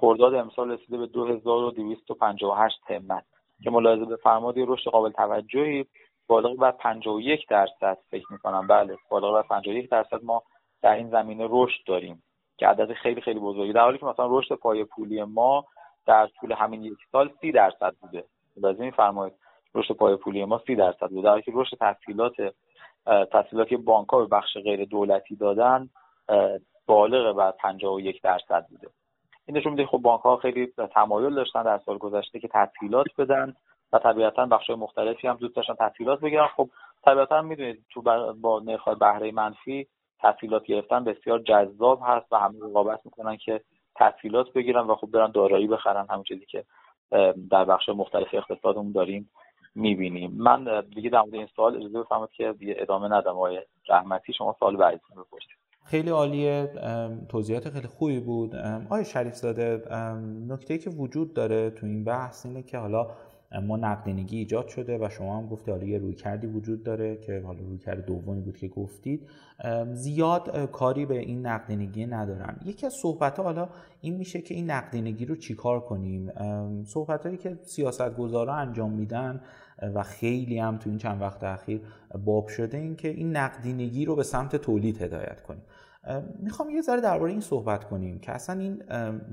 خرداد 0.00 0.34
امسال 0.34 0.70
رسیده 0.70 0.98
به 0.98 1.06
2258 1.06 2.80
همت 2.88 3.24
که 3.62 3.70
ملاحظه 3.70 4.04
بفرمایید 4.04 4.68
رشد 4.68 4.90
قابل 4.90 5.10
توجهی. 5.10 5.86
بالغ 6.28 6.56
بر 6.56 6.70
51 6.70 7.46
درصد 7.48 7.98
فکر 8.10 8.32
می‌کنم. 8.32 8.66
بله 8.66 8.96
بالغ 9.10 9.34
بر 9.34 9.42
51 9.42 9.90
درصد 9.90 10.24
ما 10.24 10.42
در 10.82 10.94
این 10.94 11.10
زمینه 11.10 11.46
رشد 11.50 11.84
داریم 11.86 12.22
که 12.56 12.66
عدد 12.66 12.92
خیلی 12.92 13.20
خیلی 13.20 13.40
بزرگی. 13.40 13.72
در 13.72 13.80
حالی 13.80 13.98
که 13.98 14.06
مثلا 14.06 14.38
رشد 14.38 14.54
پای 14.54 14.84
پولی 14.84 15.22
ما 15.22 15.64
در 16.06 16.26
طول 16.26 16.52
همین 16.52 16.82
یک 16.82 16.98
سال 17.12 17.30
سی 17.40 17.52
درصد 17.52 17.94
بوده. 18.00 18.24
لازم 18.56 18.84
میفرمایید 18.84 19.34
رشد 19.74 19.94
پای 19.94 20.16
پولی 20.16 20.44
ما 20.44 20.62
سی 20.66 20.76
درصد 20.76 21.08
بوده. 21.08 21.22
در 21.22 21.30
حالی 21.30 21.42
که 21.42 21.52
رشد 21.54 21.76
تحصیلات 21.76 22.34
تحصیلات 23.06 23.68
که 23.68 23.76
بانک 23.76 24.06
به 24.10 24.26
بخش 24.26 24.56
غیر 24.56 24.84
دولتی 24.84 25.36
دادن 25.36 25.88
بالغ 26.86 27.36
بر 27.36 27.50
51 27.50 28.22
درصد 28.22 28.66
بوده. 28.70 28.88
این 29.46 29.56
نشون 29.56 29.72
میده 29.72 29.86
خب 29.86 29.98
بانک 29.98 30.20
ها 30.20 30.36
خیلی 30.36 30.72
تمایل 30.94 31.34
داشتن 31.34 31.62
در 31.62 31.78
سال 31.86 31.98
گذشته 31.98 32.40
که 32.40 32.48
تسهیلات 32.48 33.06
بدن 33.18 33.54
و 33.92 33.98
طبیعتا 33.98 34.46
بخش 34.46 34.70
مختلفی 34.70 35.28
هم 35.28 35.36
دوست 35.36 35.56
داشتن 35.56 35.74
تسهیلات 35.74 36.20
بگیرن. 36.20 36.46
خب 36.46 36.70
طبیعتا 37.04 37.42
می‌دونید 37.42 37.84
تو 37.90 38.02
با 38.40 38.60
نرخ 38.60 38.88
بهره 38.88 39.32
منفی 39.32 39.86
تسهیلات 40.20 40.64
گرفتن 40.64 41.04
بسیار 41.04 41.38
جذاب 41.38 42.00
هست 42.06 42.32
و 42.32 42.36
همه 42.36 42.58
رقابت 42.62 43.00
می‌کنن 43.04 43.36
که 43.36 43.60
تسهیلات 43.96 44.52
بگیرن 44.52 44.86
و 44.86 44.94
خب 44.94 45.10
برن 45.10 45.30
دارایی 45.30 45.66
بخرن. 45.66 46.06
همون 46.10 46.22
چیزی 46.22 46.46
که 46.46 46.64
در 47.50 47.64
بخش 47.64 47.88
مختلف 47.88 48.34
اقتصادمون 48.34 48.92
داریم 48.92 49.30
می‌بینیم. 49.74 50.32
من 50.36 50.82
دیگه 50.94 51.10
در 51.10 51.20
مورد 51.20 51.34
این 51.34 51.48
سوال 51.56 51.76
اجازه 51.76 52.00
بفرمایید 52.00 52.30
که 52.30 52.54
دیگه 52.58 52.74
ادامه 52.78 53.08
ندم. 53.08 53.30
آقای 53.30 53.60
رحمتی 53.88 54.32
شما 54.32 54.56
سوال 54.58 54.76
بعدیتون 54.76 55.16
بپرسید. 55.16 55.50
خیلی 55.84 56.10
عالیه. 56.10 56.72
توضیحات 57.28 57.68
خیلی 57.68 57.86
خوبی 57.86 58.20
بود. 58.20 58.56
آقای 58.56 59.04
شریف 59.04 59.34
زاده 59.34 59.82
نکته 60.48 60.78
که 60.78 60.90
وجود 60.90 61.34
داره 61.34 61.70
تو 61.70 61.86
این 61.86 62.04
بحث 62.04 62.46
اینه 62.46 62.62
که 62.62 62.78
حالا 62.78 63.06
ما 63.62 63.76
نقدینگی 63.76 64.38
ایجاد 64.38 64.68
شده 64.68 64.98
و 64.98 65.08
شما 65.08 65.38
هم 65.38 65.46
گفتی 65.46 65.70
حالا 65.70 65.84
یه 65.84 65.98
روی 65.98 66.14
کردی 66.14 66.46
وجود 66.46 66.82
داره 66.82 67.16
که 67.16 67.42
حالا 67.46 67.58
روی 67.60 67.78
کرد 67.78 68.06
دومی 68.06 68.40
بود 68.40 68.56
که 68.56 68.68
گفتید. 68.68 69.28
زیاد 69.92 70.70
کاری 70.70 71.06
به 71.06 71.18
این 71.18 71.46
نقدینگی 71.46 72.06
ندارن 72.06 72.56
یکی 72.64 72.86
از 72.86 72.94
صحبت 73.02 73.40
حالا 73.40 73.68
این 74.00 74.16
میشه 74.16 74.40
که 74.40 74.54
این 74.54 74.70
نقدینگی 74.70 75.24
رو 75.24 75.36
چیکار 75.36 75.80
کنیم؟ 75.80 76.32
صحبت 76.84 77.26
هایی 77.26 77.38
که 77.38 77.58
سیاست 77.62 78.16
گذارا 78.16 78.54
انجام 78.54 78.92
میدن 78.92 79.40
و 79.94 80.02
خیلی 80.02 80.58
هم 80.58 80.78
تو 80.78 80.90
این 80.90 80.98
چند 80.98 81.20
وقت 81.20 81.44
اخیر 81.44 81.80
باب 82.24 82.48
شده 82.48 82.76
این 82.76 82.96
که 82.96 83.08
این 83.08 83.36
نقدینگی 83.36 84.04
رو 84.04 84.16
به 84.16 84.22
سمت 84.22 84.56
تولید 84.56 85.02
هدایت 85.02 85.42
کنیم. 85.42 85.62
می‌خوام 86.38 86.70
یه 86.70 86.82
ذره 86.82 87.00
درباره 87.00 87.30
این 87.30 87.40
صحبت 87.40 87.84
کنیم 87.84 88.18
که 88.18 88.32
اصلا 88.32 88.60
این 88.60 88.82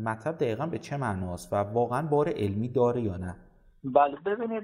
مطلب 0.03 0.35
دقیقا 0.35 0.65
به 0.65 0.77
چه 0.77 0.97
معناست 0.97 1.53
و 1.53 1.55
واقعا 1.55 2.07
بار 2.07 2.29
علمی 2.29 2.67
داره 2.67 3.01
یا 3.01 3.17
نه؟ 3.17 3.35
بله 3.83 4.15
ببینید 4.15 4.63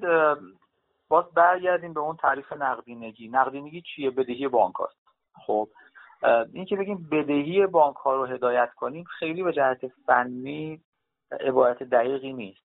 باز 1.10 1.26
برگردیم 1.34 1.94
به 1.94 2.00
اون 2.00 2.16
تعریف 2.16 2.54
نقدینگی. 2.54 3.28
نقدینگی 3.28 3.82
چیه؟ 3.82 4.10
بدهی 4.10 4.48
بانک 4.48 4.76
هاست 4.76 4.98
خب 5.46 5.70
این 6.54 6.66
که 6.66 6.76
بگیم 6.76 7.10
بدهی 7.12 7.68
بانک 7.68 7.96
ها 7.96 8.16
رو 8.16 8.26
هدایت 8.26 8.74
کنیم 8.76 9.04
خیلی 9.04 9.44
به 9.44 9.54
جهت 9.54 9.88
فنی 9.88 10.82
عبارت 11.32 11.84
دقیقی 11.84 12.34
نیست. 12.34 12.68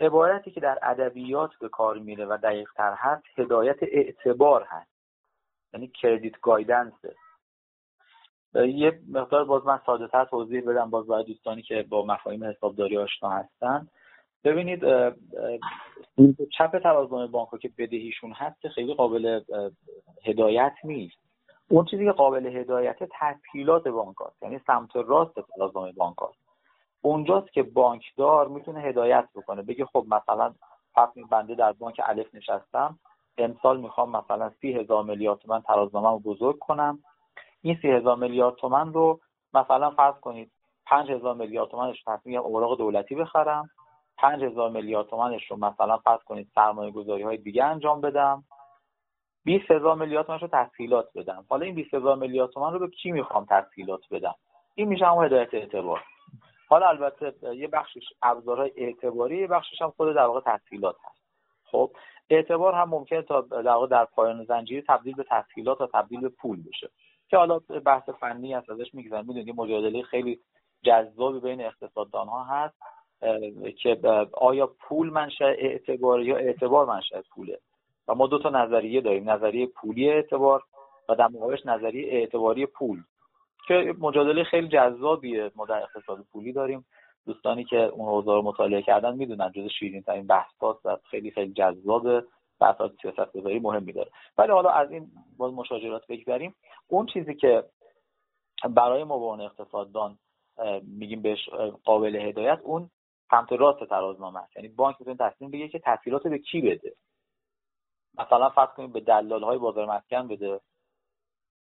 عبارتی 0.00 0.50
که 0.50 0.60
در 0.60 0.78
ادبیات 0.82 1.50
به 1.60 1.68
کار 1.68 1.98
میره 1.98 2.26
و 2.26 2.38
دقیق 2.42 2.72
تر 2.72 2.94
هست 2.94 3.24
هدایت 3.36 3.76
اعتبار 3.82 4.66
هست. 4.68 4.90
یعنی 5.72 5.88
کردیت 5.88 6.40
گایدنس. 6.40 6.92
یه 8.54 9.00
مقدار 9.08 9.44
باز 9.44 9.66
من 9.66 9.80
ساده 9.86 10.08
تر 10.08 10.24
توضیح 10.24 10.68
بدم 10.68 10.90
باز 10.90 11.06
برای 11.06 11.24
دوستانی 11.24 11.62
که 11.62 11.86
با 11.88 12.06
مفاهیم 12.06 12.44
حسابداری 12.44 12.98
آشنا 12.98 13.30
هستن. 13.30 13.88
ببینید 14.44 14.80
چپ 16.58 16.78
ترازنامه 16.78 17.26
بانک 17.26 17.48
که 17.60 17.70
بدهیشون 17.78 18.32
هست 18.32 18.68
خیلی 18.68 18.94
قابل 18.94 19.40
هدایت 20.24 20.74
نیست. 20.84 21.18
اون 21.70 21.84
چیزی 21.84 22.04
که 22.04 22.12
قابل 22.12 22.46
هدایت 22.46 22.96
تسهیلات 23.20 23.88
بانک 23.88 24.16
هاست 24.16 24.42
یعنی 24.42 24.60
سمت 24.66 24.96
راست 24.96 25.34
ترازنامه 25.56 25.92
بانک 25.92 26.16
هاست 26.16 26.38
اونجاست 27.02 27.52
که 27.52 27.62
بانکدار 27.62 28.48
می‌تونه 28.48 28.80
هدایت 28.80 29.28
بکنه. 29.34 29.62
بگه 29.62 29.84
خب 29.84 30.04
مثلا 30.08 30.54
فرض 30.94 31.10
بنده 31.30 31.54
در 31.54 31.72
بانک 31.72 32.00
الف 32.04 32.34
نشستم. 32.34 32.98
امسال 33.38 33.80
می‌خوام 33.80 34.16
مثلا 34.16 34.50
سی 34.60 34.72
هزار 34.72 35.04
میلیارد 35.04 35.38
تومن 35.38 35.60
ترازنامه 35.60 36.10
رو 36.10 36.18
بزرگ 36.18 36.58
کنم. 36.58 36.98
این 37.62 37.78
سی 37.82 37.88
هزار 37.88 38.16
میلیارد 38.16 38.54
تومن 38.54 38.92
رو 38.92 39.20
مثلا 39.54 39.90
فرض 39.90 40.14
کنید 40.14 40.50
پنج 40.86 41.10
هزار 41.10 41.34
میلیارد 41.34 41.70
تومنش 41.70 42.02
تصمیم 42.06 42.40
اوراق 42.40 42.78
دولتی 42.78 43.14
بخرم. 43.14 43.70
پنج 44.18 44.44
هزار 44.44 44.70
میلیارد 44.70 45.06
تومنش 45.06 45.50
رو 45.50 45.56
مثلا 45.56 45.98
فرض 45.98 46.20
کنید 46.20 46.48
سرمایه 46.54 46.90
گذاری 46.90 47.22
های 47.22 47.36
دیگه 47.36 47.64
انجام 47.64 48.00
بدم. 48.00 48.44
20 49.44 49.70
هزار 49.70 49.96
میلیارد 49.96 50.26
تومن 50.26 50.38
رو 50.38 50.48
تسهیلات 50.52 51.08
بدم. 51.14 51.44
حالا 51.48 51.66
این 51.66 51.74
20 51.74 51.94
هزار 51.94 52.16
میلیارد 52.16 52.50
تومن 52.50 52.72
رو 52.72 52.78
به 52.78 52.88
کی 52.88 53.10
می‌خوام 53.10 53.46
تسهیلات 53.50 54.00
بدم؟ 54.10 54.34
این 54.74 54.88
میشه 54.88 55.06
همون 55.06 55.24
هدایت 55.24 55.54
اعتبار. 55.54 56.04
حالا 56.68 56.88
البته 56.88 57.56
یه 57.56 57.68
بخشش 57.68 58.04
ابزارهای 58.22 58.72
اعتباری 58.76 59.36
یه 59.36 59.46
بخشش 59.46 59.82
هم 59.82 59.90
خود 59.90 60.14
در 60.14 60.24
واقع 60.24 60.40
تسهیلات 60.40 60.96
هست. 61.04 61.22
خب 61.64 61.90
اعتبار 62.30 62.74
هم 62.74 62.88
ممکنه 62.88 63.22
تا 63.22 63.40
در 63.40 63.86
در 63.90 64.04
پایان 64.04 64.44
زنجیره 64.44 64.82
تبدیل 64.88 65.14
به 65.14 65.24
تسهیلات 65.30 65.80
و 65.80 65.86
تبدیل 65.86 66.20
به 66.20 66.28
پول 66.28 66.62
بشه. 66.62 66.90
که 67.28 67.36
حالا 67.36 67.58
بحث 67.58 68.08
فنی 68.08 68.54
هست 68.54 68.70
ازش 68.70 68.94
میگذرم 68.94 69.26
می‌دونید 69.26 69.54
مجادله 69.56 70.02
خیلی 70.02 70.40
جذابی 70.82 71.40
بین 71.40 71.60
اقتصاددان 71.60 72.28
ها 72.28 72.44
هست. 72.44 72.76
که 73.78 74.00
آیا 74.32 74.66
پول 74.66 75.10
منشأ 75.10 75.44
اعتبار 75.44 76.22
یا 76.22 76.36
اعتبار 76.36 76.86
منشأ 76.86 77.20
پوله؟ 77.30 77.58
و 78.08 78.14
ما 78.14 78.26
دو 78.26 78.38
تا 78.38 78.50
نظریه 78.50 79.00
داریم 79.00 79.30
نظریه 79.30 79.66
پولی 79.66 80.10
اعتبار 80.10 80.62
و 81.08 81.14
در 81.14 81.28
مقابلش 81.28 81.66
نظریه 81.66 82.12
اعتباری 82.12 82.66
پول 82.66 83.02
که 83.68 83.94
مجادله 83.98 84.44
خیلی 84.44 84.68
جذابیه. 84.68 85.50
ما 85.56 85.66
در 85.66 85.82
اقتصاد 85.82 86.24
پولی 86.32 86.52
داریم. 86.52 86.86
دوستانی 87.26 87.64
که 87.64 87.76
اون 87.76 88.08
حوزه 88.08 88.32
رو 88.32 88.42
مطالعه 88.42 88.82
کردن 88.82 89.16
می‌دونن 89.16 89.52
جز 89.52 89.68
شیرین 89.78 90.02
ترین 90.02 90.26
بحث 90.26 90.62
و 90.62 90.96
خیلی 91.10 91.30
خیلی 91.30 91.52
جذاب 91.52 92.24
بحثات 92.60 92.92
سیاست 93.02 93.32
گذاری 93.32 93.58
مهمی 93.58 93.92
داره. 93.92 94.10
ولی 94.38 94.52
حالا 94.52 94.70
از 94.70 94.90
این 94.90 95.10
باز 95.38 95.52
مشاجرات 95.52 96.06
بگذریم. 96.06 96.54
اون 96.88 97.06
چیزی 97.06 97.34
که 97.34 97.64
برای 98.70 99.04
ما 99.04 99.36
به 99.36 99.44
اقتصاددان 99.44 100.18
میگیم 100.82 101.22
بهش 101.22 101.48
قابل 101.84 102.16
هدایت 102.16 102.58
اون 102.62 102.90
سمت 103.30 103.52
راست 103.52 103.84
ترازنامه 103.84 104.40
است. 104.40 104.56
یعنی 104.56 104.68
بانک 104.68 104.96
می‌تونه 105.00 105.16
تصمیم 105.30 105.50
بگیره 105.50 105.68
که 105.68 105.78
تسهیلات 105.78 106.26
به 106.26 106.38
کی 106.38 106.60
بده. 106.60 106.94
مثلا 108.18 108.50
فرض 108.50 108.68
کنیم 108.68 108.92
به 108.92 109.00
دلال 109.00 109.44
های 109.44 109.58
بازار 109.58 109.86
مسکن 109.86 110.28
بده 110.28 110.60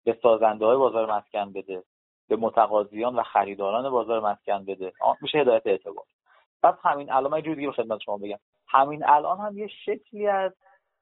به 0.03 0.17
سازنده 0.21 0.65
های 0.65 0.77
بازار 0.77 1.11
مسکن 1.13 1.53
بده 1.53 1.83
به 2.27 2.35
متقاضیان 2.35 3.15
و 3.15 3.23
خریداران 3.23 3.89
بازار 3.89 4.19
مسکن 4.19 4.65
بده. 4.65 4.93
میشه 5.21 5.37
هدایت 5.37 5.67
اعتبار. 5.67 6.05
پس 6.63 6.73
همین 6.81 7.11
الان 7.11 7.31
من 7.31 7.41
جوری 7.41 7.71
خدمت 7.71 7.99
شما 8.01 8.17
بگم. 8.17 8.39
همین 8.67 9.05
الان 9.05 9.39
هم 9.39 9.57
یه 9.57 9.67
شکلی 9.67 10.27
از 10.27 10.51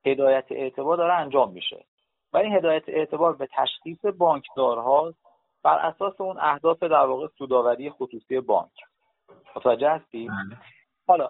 هدایت 0.06 0.46
اعتبار 0.50 0.98
داره 0.98 1.14
انجام 1.14 1.52
میشه. 1.52 1.86
و 2.34 2.38
این 2.38 2.56
هدایت 2.56 2.84
اعتبار 2.88 3.36
به 3.36 3.48
تشخیص 3.52 4.06
بانکدارها 4.06 5.14
بر 5.64 5.78
اساس 5.78 6.22
اون 6.22 6.38
اهداف 6.40 6.84
در 6.84 7.06
واقع 7.06 7.28
سوداوری 7.38 7.90
خصوصی 7.90 8.40
بانک. 8.40 8.72
متوجه 9.56 9.90
هستی؟ 9.90 10.28
بله. 10.28 10.58
حالا 11.08 11.30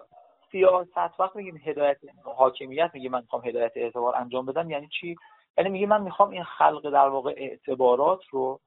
سیاست 0.52 1.20
وقت 1.20 1.36
میگیم 1.36 1.56
هدایت 1.64 1.96
حاکمیت 2.24 2.90
میگه 2.94 3.08
من 3.08 3.20
می‌خوام 3.20 3.44
هدایت 3.44 3.72
اعتبار 3.76 4.16
انجام 4.16 4.46
بدم 4.46 4.70
یعنی 4.70 4.88
چی؟ 5.00 5.16
یعنی 5.58 5.70
میگه 5.70 5.86
من 5.86 6.02
می‌خوام 6.02 6.30
این 6.30 6.44
خلق 6.44 6.90
در 6.90 7.08
واقع 7.08 7.34
اعتبارات 7.36 8.20
رو 8.30 8.60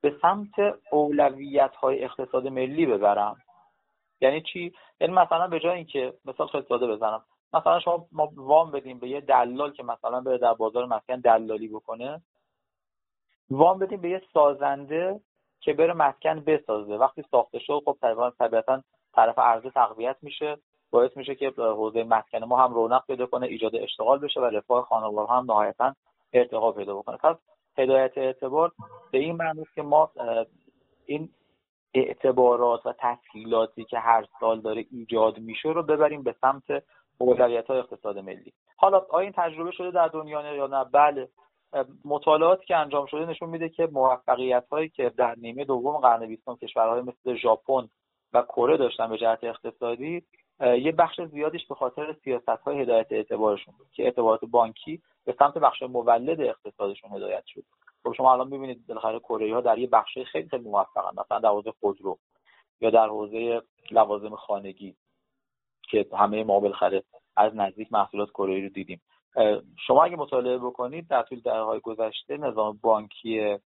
به 0.00 0.16
سمت 0.22 0.80
اولویت 0.92 1.74
های 1.76 2.04
اقتصاد 2.04 2.48
ملی 2.48 2.86
ببرم. 2.86 3.36
یعنی 4.20 4.42
چی؟ 4.42 4.72
یعنی 5.00 5.14
مثلا 5.14 5.48
به 5.48 5.60
جای 5.60 5.76
اینکه 5.76 6.14
مثال 6.24 6.46
خیلی 6.46 6.64
ساده 6.68 6.86
بزنم. 6.86 7.24
مثلا 7.52 7.80
شما 7.80 8.06
ما 8.12 8.32
وام 8.36 8.70
بدیم 8.70 8.98
به 8.98 9.08
یه 9.08 9.20
دلال 9.20 9.72
که 9.72 9.82
مثلا 9.82 10.20
بره 10.20 10.38
در 10.38 10.54
بازار 10.54 10.86
مسکن 10.86 11.20
دلالی 11.20 11.68
بکنه. 11.68 12.22
وام 13.50 13.78
بدیم 13.78 14.00
به 14.00 14.10
یه 14.10 14.22
سازنده 14.34 15.20
که 15.64 15.72
بره 15.72 15.92
مسکن 15.92 16.40
بسازه. 16.40 16.94
وقتی 16.96 17.24
ساخته 17.30 17.58
شد 17.58 17.82
خب 17.84 17.96
طبیعتا 18.38 18.82
طرف 19.14 19.38
عرضه 19.38 19.70
تقویت 19.70 20.16
میشه. 20.22 20.56
باعث 20.90 21.16
میشه 21.16 21.34
که 21.34 21.52
حوزه 21.56 22.04
مسکن 22.04 22.44
ما 22.44 22.56
هم 22.56 22.74
رونق 22.74 23.06
پیدا 23.06 23.26
کنه 23.26 23.46
ایجاد 23.46 23.76
اشتغال 23.76 24.18
بشه 24.18 24.40
و 24.40 24.44
رفاه 24.44 24.84
خانوار 24.84 25.26
هم 25.26 25.44
نهایتا 25.44 25.94
ارتقا 26.32 26.72
پیدا 26.72 26.94
بکنه. 26.94 27.16
پس 27.16 27.36
هدایت 27.78 28.18
اعتبار 28.18 28.72
به 29.10 29.18
این 29.18 29.36
معنی 29.36 29.66
که 29.74 29.82
ما 29.82 30.10
این 31.06 31.28
اعتبارات 31.94 32.86
و 32.86 32.94
تسهیلاتی 32.98 33.84
که 33.84 33.98
هر 33.98 34.26
سال 34.40 34.60
داره 34.60 34.86
ایجاد 34.90 35.38
میشه 35.38 35.68
رو 35.68 35.82
ببریم 35.82 36.22
به 36.22 36.34
سمت 36.40 36.84
اولویت 37.18 37.66
های 37.66 37.78
اقتصاد 37.78 38.18
ملی. 38.18 38.52
حالا 38.76 39.06
آیا 39.10 39.20
این 39.20 39.32
تجربه 39.36 39.70
شده 39.70 39.90
در 39.90 40.08
دنیا 40.08 40.54
یا 40.54 40.66
نه؟ 40.66 40.84
بله. 40.84 41.28
مطالعاتی 42.04 42.66
که 42.66 42.76
انجام 42.76 43.06
شده 43.06 43.26
نشون 43.26 43.48
میده 43.48 43.68
که 43.68 43.88
موفقیت 43.92 44.64
هایی 44.72 44.88
که 44.88 45.12
در 45.16 45.34
نیمه 45.34 45.64
دوم 45.64 45.98
قرن 45.98 46.26
بیستم 46.26 46.56
کشورهای 46.56 47.00
مثل 47.00 47.34
ژاپن 47.34 47.88
و 48.32 48.42
کره 48.42 48.76
داشتن 48.76 49.08
به 49.08 49.18
جهت 49.18 49.44
اقتصادی 49.44 50.22
یه 50.60 50.92
بخش 50.92 51.20
زیادیش 51.20 51.66
به 51.66 51.74
خاطر 51.74 52.16
سیاست 52.24 52.48
های 52.48 52.80
هدایت 52.80 53.06
اعتبارشون 53.10 53.74
بود 53.78 53.86
که 53.92 54.04
اعتبارات 54.04 54.44
بانکی 54.44 55.02
به 55.24 55.34
سمت 55.38 55.58
بخش 55.58 55.82
مولد 55.82 56.40
اقتصادشون 56.40 57.12
هدایت 57.12 57.44
شد. 57.46 57.64
خب 58.04 58.12
شما 58.12 58.32
الان 58.32 58.48
می‌بینید 58.48 58.86
بالاخره 58.86 59.18
کره 59.18 59.54
ها 59.54 59.60
در 59.60 59.78
یه 59.78 59.86
بخش 59.86 60.18
خیلی 60.18 60.48
خیلی 60.48 60.62
موفقن 60.62 61.20
مثلا 61.20 61.38
در 61.38 61.48
حوزه 61.48 61.72
خودرو 61.80 62.18
یا 62.80 62.90
در 62.90 63.08
حوزه 63.08 63.62
لوازم 63.90 64.36
خانگی 64.36 64.96
که 65.90 66.06
همه 66.18 66.44
ما 66.44 66.60
بالاخره 66.60 67.02
از 67.36 67.54
نزدیک 67.54 67.92
محصولات 67.92 68.30
کره 68.30 68.62
رو 68.62 68.68
دیدیم. 68.68 69.00
شما 69.86 70.04
اگه 70.04 70.16
مطالعه 70.16 70.58
بکنید 70.58 71.08
در 71.08 71.22
طول 71.22 71.40
دهه‌های 71.40 71.80
گذشته 71.80 72.36
نظام 72.36 72.78
بانکی 72.82 73.58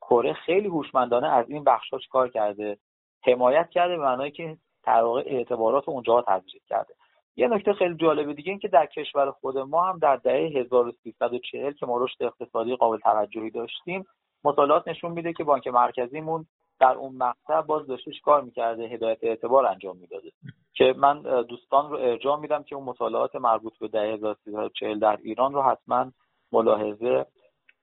کره 0.00 0.32
خیلی 0.32 0.68
هوشمندانه 0.68 1.28
از 1.28 1.50
این 1.50 1.64
بخش‌ها 1.64 1.98
کار 2.10 2.28
کرده 2.28 2.78
حمایت 3.26 3.70
کرده 3.70 3.96
به 3.96 4.02
معنای 4.02 4.30
که 4.30 4.56
در 4.84 5.02
واقع 5.02 5.22
اعتبارات 5.26 5.88
اونجا 5.88 6.22
تزریق 6.22 6.62
کرده. 6.68 6.94
یه 7.36 7.48
نکته 7.48 7.72
خیلی 7.72 7.94
جالبه 7.94 8.34
دیگه 8.34 8.50
این 8.50 8.58
که 8.58 8.68
در 8.68 8.86
کشور 8.86 9.30
خود 9.30 9.58
ما 9.58 9.82
هم 9.82 9.98
در 9.98 10.16
دهه 10.16 10.50
1340 10.56 11.72
که 11.72 11.86
ما 11.86 11.98
رشد 11.98 12.22
اقتصادی 12.22 12.76
قابل 12.76 12.98
توجهی 12.98 13.50
داشتیم 13.50 14.06
مطالعات 14.44 14.88
نشون 14.88 15.12
میده 15.12 15.32
که 15.32 15.44
بانک 15.44 15.66
مرکزیمون 15.66 16.46
در 16.80 16.94
اون 16.94 17.16
مقطع 17.16 17.60
باز 17.60 17.86
داشته 17.86 18.10
کار 18.24 18.42
می‌کرده 18.42 18.82
هدایت 18.82 19.18
اعتبار 19.22 19.66
انجام 19.66 19.96
می‌داده. 19.96 20.32
که 20.80 20.94
من 20.98 21.22
دوستان 21.48 21.90
رو 21.90 21.96
ارجاع 21.96 22.40
میدم 22.40 22.62
که 22.62 22.76
اون 22.76 22.84
مطالعات 22.84 23.36
مربوط 23.36 23.72
به 23.80 23.88
دهه 23.88 24.02
1340 24.02 24.98
در 24.98 25.18
ایران 25.22 25.52
رو 25.52 25.62
حتما 25.62 26.12
ملاحظه 26.52 27.26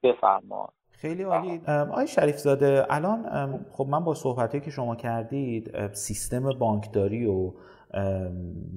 بفرمایید. 0.03 0.69
خیلی 0.91 1.23
عالی. 1.23 1.61
آقای 1.67 2.07
شریف 2.07 2.37
زاده 2.37 2.85
الان 2.89 3.25
خب 3.71 3.87
من 3.89 4.03
با 4.03 4.13
صحبتی 4.13 4.59
که 4.59 4.71
شما 4.71 4.95
کردید 4.95 5.93
سیستم 5.93 6.49
بانکداری 6.59 7.25
و 7.25 7.51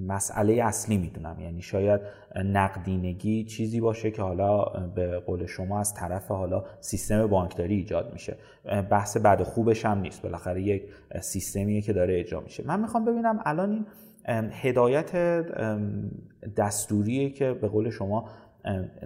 مسئله 0.07 0.63
اصلی 0.65 0.99
می‌دونم. 0.99 1.41
یعنی 1.41 1.63
شاید 1.63 2.01
نقدینگی 2.45 3.45
چیزی 3.45 3.81
باشه 3.81 4.11
که 4.11 4.23
حالا 4.23 4.65
به 4.95 5.19
قول 5.19 5.47
شما 5.47 5.81
از 5.81 5.95
طرف 5.95 6.29
حالا 6.29 6.65
سیستم 6.81 7.27
بانکداری 7.27 7.75
ایجاد 7.75 8.13
میشه. 8.13 8.37
بحث 8.91 9.17
بد 9.17 9.43
خوبش 9.43 9.85
هم 9.85 9.99
نیست. 9.99 10.23
بالاخره 10.23 10.63
یک 10.63 10.83
سیستمیه 11.21 11.83
که 11.83 11.93
داره 11.93 12.21
اجرا 12.21 12.41
میشه. 12.41 12.67
من 12.67 12.81
می‌خوام 12.81 13.05
ببینم 13.05 13.41
الان 13.45 13.71
این 13.71 13.87
هدایت 14.29 15.17
دستوری 16.57 17.31
که 17.31 17.53
به 17.53 17.69
قول 17.69 17.91
شما 17.91 18.29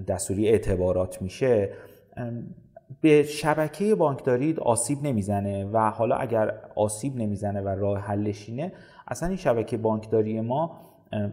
دستوری 0.09 0.49
اعتبارات 0.49 1.23
میشه. 1.23 1.73
به 3.01 3.23
شبکه 3.23 3.95
بانکداری 3.95 4.55
آسیب 4.63 4.99
نمی‌زنه 5.03 5.65
و 5.65 5.91
حالا 5.91 6.17
اگر 6.17 6.55
آسیب 6.77 7.17
نمی‌زنه 7.17 7.61
و 7.61 7.69
راه 7.69 7.99
حلشینه 7.99 8.73
اصلا 9.09 9.29
این 9.29 9.37
شبکه 9.37 9.77
بانکداری 9.77 10.41
ما 10.41 10.81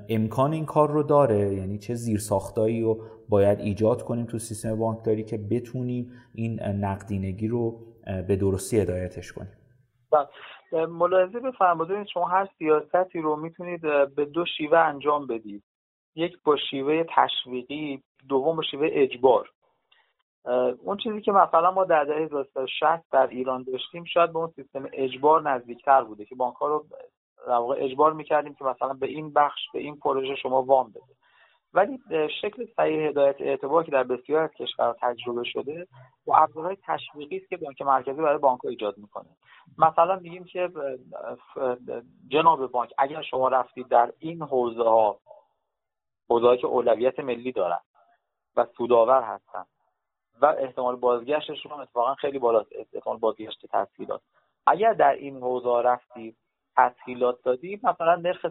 امکان 0.10 0.54
این 0.54 0.66
کار 0.66 0.92
رو 0.92 1.04
داره. 1.04 1.56
یعنی 1.56 1.78
چه 1.78 1.96
زیرساختایی 1.96 2.82
رو 2.82 3.04
باید 3.30 3.60
ایجاد 3.60 4.04
کنیم 4.04 4.26
تو 4.26 4.40
سیستم 4.40 4.76
بانکداری 4.76 5.24
که 5.24 5.38
بتونیم 5.38 6.12
این 6.36 6.64
نقدینگی 6.64 7.48
رو 7.48 7.80
به 8.28 8.36
درستی 8.36 8.80
هدایتش 8.80 9.32
کنیم. 9.32 9.52
بله. 10.12 10.28
ملاحظه 10.74 11.40
بفرمایید 11.40 12.08
شما 12.08 12.28
هر 12.28 12.48
سیاستی 12.58 13.22
رو 13.22 13.36
می‌تونید 13.36 13.82
به 14.16 14.26
دو 14.26 14.46
شیوه 14.58 14.78
انجام 14.78 15.28
بدید. 15.28 15.64
یک 16.16 16.38
با 16.44 16.58
شیوه 16.70 17.06
تشویقی 17.16 18.04
دوم 18.30 18.56
با 18.56 18.64
شیوه 18.72 18.88
اجبار. 18.92 19.50
اون 20.84 20.98
چیزی 20.98 21.22
که 21.22 21.32
مثلا 21.32 21.72
ما 21.72 21.84
در 21.84 22.04
دهه 22.04 22.18
1960 22.18 23.12
در 23.12 23.28
ایران 23.28 23.64
داشتیم 23.64 24.04
شاید 24.04 24.34
به 24.34 24.40
اون 24.40 24.52
سیستم 24.56 24.90
اجبار 24.94 25.42
نزدیکتر 25.42 26.04
بوده 26.04 26.26
که 26.26 26.36
بانک 26.36 26.56
ها 26.56 26.68
رو 26.68 26.86
در 27.48 27.54
واقع 27.54 27.76
اجبار 27.80 28.14
می‌کردیم 28.14 28.54
که 28.54 28.66
مثلا 28.66 28.94
به 28.94 29.08
این 29.08 29.34
بخش 29.34 29.60
به 29.74 29.80
این 29.80 29.96
پروژه 29.96 30.36
شما 30.36 30.64
وام 30.64 30.90
بده. 30.90 31.21
ولی 31.74 32.00
شکل 32.42 32.66
صحیح 32.78 33.10
هدایت 33.10 33.36
اعتبار 33.40 33.84
که 33.84 33.92
در 33.92 34.04
بسیار 34.04 34.44
از 34.44 34.52
کشورها 34.52 34.96
تجربه 35.02 35.44
شده 35.44 35.88
و 36.28 36.32
ابزارهای 36.32 36.78
تشویقی 36.84 37.38
است 37.38 37.50
که 37.50 37.58
بانک 37.58 37.82
مرکزی 37.82 38.22
برای 38.22 38.38
بانک 38.38 38.66
ایجاد 38.66 38.98
می‌کنه. 38.98 39.30
مثلا 39.78 40.16
میگیم 40.16 40.44
که 40.44 40.70
جناب 42.28 42.72
بانک 42.72 42.94
اگر 42.98 43.22
شما 43.22 43.48
رفتید 43.48 43.88
در 43.88 44.14
این 44.20 44.42
حوزه 44.42 44.84
ها 44.84 45.20
حوزه 46.30 46.58
که 46.58 46.68
اولویت 46.68 47.20
ملی 47.20 47.52
دارن 47.52 47.80
و 48.56 48.66
سودآور 48.78 49.22
هستن 49.22 49.66
و 50.42 50.46
احتمال 50.46 50.96
بازگشتشون 50.96 51.72
هم 51.72 51.80
اتفاقا 51.80 52.16
خیلی 52.16 52.40
بالاست 52.40 52.70
احتمال 52.94 53.18
بازگشت 53.18 53.66
تسهیلات. 53.72 54.22
اگر 54.68 54.94
در 54.94 55.12
این 55.12 55.38
حوزه 55.38 55.82
رفتی 55.82 56.36
تسهیلات 56.78 57.44
دادی 57.44 57.80
مثلا 57.84 58.16
نرخ 58.16 58.46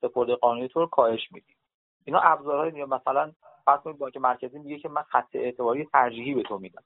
سپرده 0.00 0.34
قانونی 0.34 0.68
تو 0.68 0.80
رو 0.80 0.86
کاهش 0.86 1.32
میدی 1.32 1.54
اینا 2.04 2.20
ابزارهای 2.20 2.84
مثلا 2.84 3.32
فرض 3.64 3.80
کنید 3.80 3.98
بانک 3.98 4.16
مرکزی 4.16 4.58
میگه 4.58 4.78
که 4.78 4.88
من 4.88 5.02
خط 5.02 5.34
اعتباری 5.34 5.84
ترجیحی 5.84 6.34
به 6.34 6.42
تو 6.42 6.58
میدم. 6.58 6.82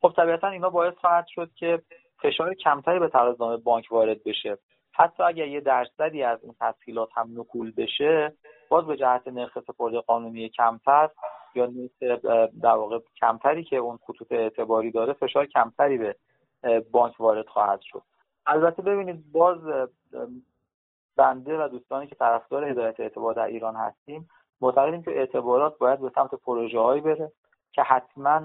خب 0.00 0.12
طبیعتا 0.16 0.48
اینا 0.48 0.70
باعث 0.70 0.94
خواهد 0.94 1.26
شد 1.26 1.50
که 1.54 1.82
فشار 2.22 2.54
کمتری 2.54 2.98
به 2.98 3.08
ترازنامه 3.08 3.56
بانک 3.56 3.92
وارد 3.92 4.24
بشه. 4.24 4.58
حتی 4.92 5.22
اگر 5.22 5.46
یه 5.46 5.60
درصدی 5.60 6.22
از 6.22 6.44
این 6.44 6.54
تسهیلات 6.60 7.08
هم 7.14 7.40
نکول 7.40 7.72
بشه 7.76 8.32
باز 8.68 8.86
به 8.86 8.96
جهت 8.96 9.28
نرخ 9.28 9.58
سپرده 9.60 10.00
قانونی 10.00 10.48
کمتر 10.48 11.10
یا 11.54 11.66
نرخ 11.66 12.20
در 12.62 12.74
واقع 12.74 12.98
کمتری 13.20 13.64
که 13.64 13.76
اون 13.76 13.98
خطوط 14.06 14.32
اعتباری 14.32 14.90
داره 14.90 15.12
فشار 15.12 15.46
کمتری 15.46 15.98
به 15.98 16.16
بانک 16.90 17.20
وارد 17.20 17.46
خواهد 17.46 17.80
شد. 17.80 18.02
البته 18.46 18.82
ببینید 18.82 19.32
باز 19.32 19.88
بنده 21.16 21.64
و 21.64 21.68
دوستانی 21.68 22.06
که 22.06 22.14
طرفدار 22.14 22.64
هدایت 22.64 23.00
اعتبار 23.00 23.34
در 23.34 23.46
ایران 23.46 23.76
هستیم 23.76 24.28
معتقدیم 24.60 25.02
که 25.02 25.10
اعتبارات 25.10 25.78
باید 25.78 26.00
به 26.00 26.12
سمت 26.14 26.34
پروژه 26.34 26.80
هایی 26.80 27.00
بره 27.00 27.32
که 27.72 27.82
حتما 27.82 28.38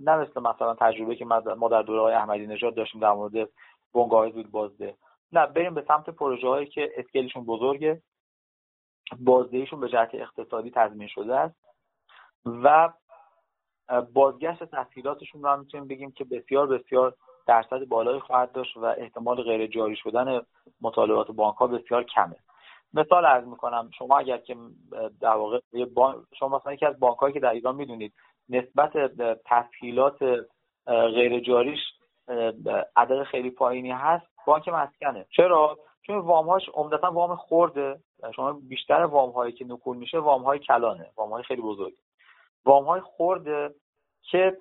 نه 0.00 0.16
مثل 0.16 0.40
مثلا 0.40 0.74
تجربه 0.74 1.16
که 1.16 1.24
ما 1.58 1.68
در 1.68 1.82
دوره 1.82 2.00
های 2.00 2.14
احمدی 2.14 2.46
نژاد 2.46 2.74
داشتیم 2.74 3.00
در 3.00 3.12
مورد 3.12 3.48
بنگاه 3.94 4.30
زود 4.30 4.50
بازده. 4.50 4.96
نه 5.32 5.46
بریم 5.46 5.74
به 5.74 5.84
سمت 5.88 6.10
پروژه 6.10 6.48
هایی 6.48 6.66
که 6.66 6.92
اسکیلشون 6.96 7.44
بزرگه 7.44 8.02
بازدهیشون 9.18 9.80
به 9.80 9.88
جهت 9.88 10.10
اقتصادی 10.14 10.70
تضمین 10.70 11.08
شده 11.08 11.36
است 11.36 11.56
و 12.46 12.92
بازگشت 14.14 14.64
تسهیلاتشون 14.64 15.42
رو 15.42 15.48
هم 15.48 15.60
می‌تونیم 15.60 15.88
بگیم 15.88 16.12
که 16.12 16.24
بسیار 16.24 16.66
بسیار 16.66 17.14
درصد 17.46 17.84
بالایی 17.84 18.20
خواهد 18.20 18.52
داشت 18.52 18.76
و 18.76 18.84
احتمال 18.84 19.42
غیر 19.42 19.66
جاری 19.66 19.96
شدن 19.96 20.40
مطالبات 20.80 21.30
بانک 21.30 21.56
ها 21.56 21.66
بسیار 21.66 22.04
کمه. 22.04 22.36
مثال 22.94 23.26
عرض 23.26 23.44
می‌کنم 23.44 23.90
شما 23.98 24.18
اگر 24.18 24.38
که 24.38 24.56
در 25.20 25.34
واقع 25.34 25.60
شما 26.38 26.56
مثلا 26.56 26.72
یکی 26.72 26.86
از 26.86 27.00
بانک 27.00 27.32
که 27.32 27.40
در 27.40 27.50
ایران 27.50 27.74
می‌دونید 27.74 28.14
نسبت 28.48 28.92
تسهیلات 29.44 30.46
غیر 30.86 31.40
جاریش 31.40 31.80
عدد 32.96 33.22
خیلی 33.22 33.50
پایینی 33.50 33.90
هست 33.90 34.26
بانک 34.46 34.68
مسکنه. 34.68 35.26
چرا؟ 35.30 35.78
چون 36.02 36.18
وامهاش 36.18 36.68
عمدتا 36.74 37.12
وام 37.12 37.36
خورده. 37.36 37.98
شما 38.36 38.52
بیشتر 38.52 39.00
وام 39.00 39.30
هایی 39.30 39.52
که 39.52 39.64
نکول 39.64 39.96
میشه 39.96 40.18
وام 40.18 40.42
های 40.42 40.58
کلانه 40.58 41.10
وام 41.16 41.30
های 41.30 41.42
خیلی 41.42 41.62
بزرگ. 41.62 41.94
وام 42.66 42.84
های 42.84 43.00
خورده 43.00 43.74
که 44.22 44.56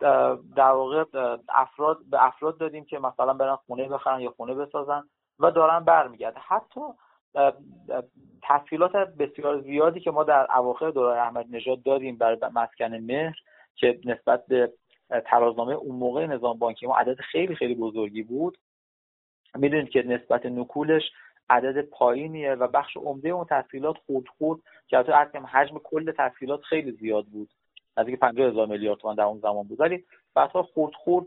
در 0.55 0.71
واقع 0.71 1.03
افراد 1.49 1.97
به 2.11 2.25
افراد 2.25 2.57
دادیم 2.57 2.85
که 2.85 2.99
مثلا 2.99 3.33
برن 3.33 3.55
خونه 3.55 3.87
بخرن 3.87 4.19
یا 4.19 4.31
خونه 4.31 4.53
بسازن 4.53 5.03
و 5.39 5.51
دارن 5.51 5.79
برمیگرده 5.79 6.39
حتی 6.39 6.81
تسهیلات 8.43 8.91
بسیار 8.95 9.61
زیادی 9.61 9.99
که 9.99 10.11
ما 10.11 10.23
در 10.23 10.47
اواخر 10.57 10.89
دوره 10.89 11.21
احمد 11.21 11.45
نژاد 11.49 11.83
دادیم 11.83 12.17
برای 12.17 12.37
مسکن 12.53 12.93
مهر 12.93 13.35
که 13.75 13.99
نسبت 14.05 14.45
به 14.47 14.73
ترازنامه 15.25 15.73
اون 15.73 15.95
موقع 15.95 16.25
نظام 16.25 16.59
بانکی 16.59 16.87
ما 16.87 16.97
عدد 16.97 17.19
خیلی 17.19 17.55
خیلی 17.55 17.75
بزرگی 17.75 18.23
بود. 18.23 18.57
می‌دونید 19.55 19.89
که 19.89 20.03
نسبت 20.03 20.45
نکولش 20.45 21.03
عدد 21.49 21.81
پایینیه 21.81 22.53
و 22.53 22.67
بخش 22.67 22.97
عمده 22.97 23.29
اون 23.29 23.45
تسهیلات 23.49 23.95
خود 24.05 24.29
خود 24.37 24.63
که 24.87 24.97
البته 24.97 25.39
حجم 25.39 25.79
کل 25.83 26.11
تسهیلات 26.11 26.61
خیلی 26.61 26.91
زیاد 26.91 27.25
بود. 27.25 27.49
نزدیک 27.97 28.19
50 28.19 28.47
هزار 28.49 28.67
میلیارد 28.67 28.99
تومان 28.99 29.15
در 29.15 29.23
اون 29.23 29.39
زمان 29.39 29.67
بود. 29.67 29.79
ولی 29.81 30.03
بعدها 30.36 30.63
خورد 30.63 30.93
خورد 30.93 31.25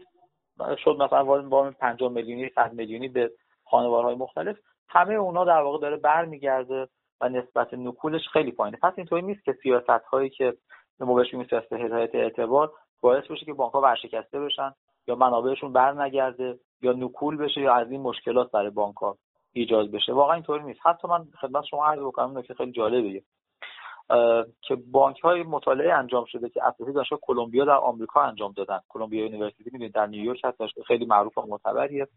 شد 0.85 0.97
مثلا 0.99 1.25
وام 1.25 1.71
50 1.71 2.13
میلیونی 2.13 2.51
100 2.55 2.73
میلیونی 2.73 3.09
به 3.09 3.31
خانوارهای 3.65 4.15
مختلف. 4.15 4.57
همه 4.89 5.15
اونا 5.15 5.45
در 5.45 5.61
واقع 5.61 5.79
داره 5.79 5.97
برمیگرده 5.97 6.89
و 7.21 7.29
نسبت 7.29 7.75
نکولش 7.75 8.29
خیلی 8.33 8.53
پایینه. 8.53 8.79
پس 8.83 8.93
اینطوری 8.97 9.23
نیست 9.23 9.45
که 9.45 9.53
سیاست 9.63 9.89
هایی 9.89 10.31
که 10.31 10.55
ما 11.01 11.15
بهش 11.15 11.31
سیاست 11.51 11.73
هدایت 11.73 12.15
اعتبار 12.15 12.73
باعث 13.01 13.25
بشه 13.31 13.47
که 13.47 13.53
بانک 13.53 13.73
ها 13.73 13.81
ورشکسته 13.81 14.41
بشن 14.41 14.73
یا 15.07 15.15
منابعشون 15.15 15.73
بر 15.73 16.03
نگرده 16.03 16.59
یا 16.83 16.93
نکول 16.93 17.37
بشه 17.37 17.61
یا 17.61 17.75
از 17.75 17.91
این 17.91 18.01
مشکلات 18.01 18.51
برای 18.51 18.71
بانک 18.71 18.97
ها 18.97 19.19
ایجاد 19.53 19.91
بشه. 19.91 20.13
واقعا 20.13 20.35
اینطوری 20.35 20.65
نیست. 20.65 20.81
حتی 20.85 21.09
من 21.09 21.25
خدمت 21.41 21.65
شما 21.65 21.87
عرض 21.87 22.01
بکنم 22.01 22.43
که 22.43 22.55
خیلی 22.55 22.73
جالبه 22.73 23.23
که 24.61 24.77
بانک 24.77 25.21
های 25.21 25.43
مطالعه 25.43 25.95
انجام 25.95 26.25
شده 26.25 26.49
که 26.49 26.65
اساتید 26.65 26.93
دانشگاه 26.93 27.19
کلمبیا 27.23 27.65
در 27.65 27.77
آمریکا 27.77 28.23
انجام 28.23 28.53
دادن. 28.53 28.81
Columbia 28.89 29.25
University 29.25 29.65
می‌دونید 29.65 29.95
در 29.95 30.07
نیویورک 30.07 30.45
هست 30.45 30.83
خیلی 30.87 31.07
معروف 31.07 31.39
و 31.39 31.47
معتبریه. 31.47 32.09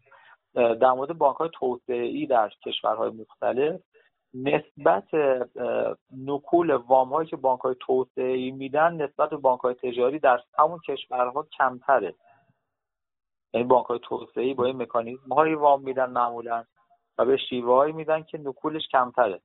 در 0.54 0.92
مورد 0.92 1.18
بانک 1.18 1.36
های 1.36 1.50
توسعه 1.52 2.02
ای 2.02 2.26
در 2.26 2.50
کشورهای 2.66 3.10
مختلف 3.10 3.80
نسبت 4.34 5.08
نکول 6.26 6.70
وام 6.70 7.08
هایی 7.08 7.28
که 7.28 7.36
بانک 7.36 7.60
های 7.60 7.74
توسعه 7.80 8.32
ای 8.32 8.50
میدن 8.50 9.02
نسبت 9.02 9.30
به 9.30 9.36
بانک 9.36 9.60
های 9.60 9.74
تجاری 9.74 10.18
در 10.18 10.40
همون 10.58 10.78
کشورها 10.88 11.46
کمتره. 11.58 12.14
یعنی 13.54 13.66
بانک 13.66 13.86
های 13.86 13.98
توسعه 14.02 14.44
ای 14.44 14.54
با 14.54 14.64
این 14.64 14.82
مکانیزم 14.82 15.32
های 15.32 15.54
وام 15.54 15.82
میدن 15.82 16.10
معمولا 16.10 16.64
و 17.18 17.24
به 17.24 17.36
شیوه 17.36 17.92
میدن 17.92 18.22
که 18.22 18.38
نکولش 18.38 18.88
کمتره. 18.88 19.40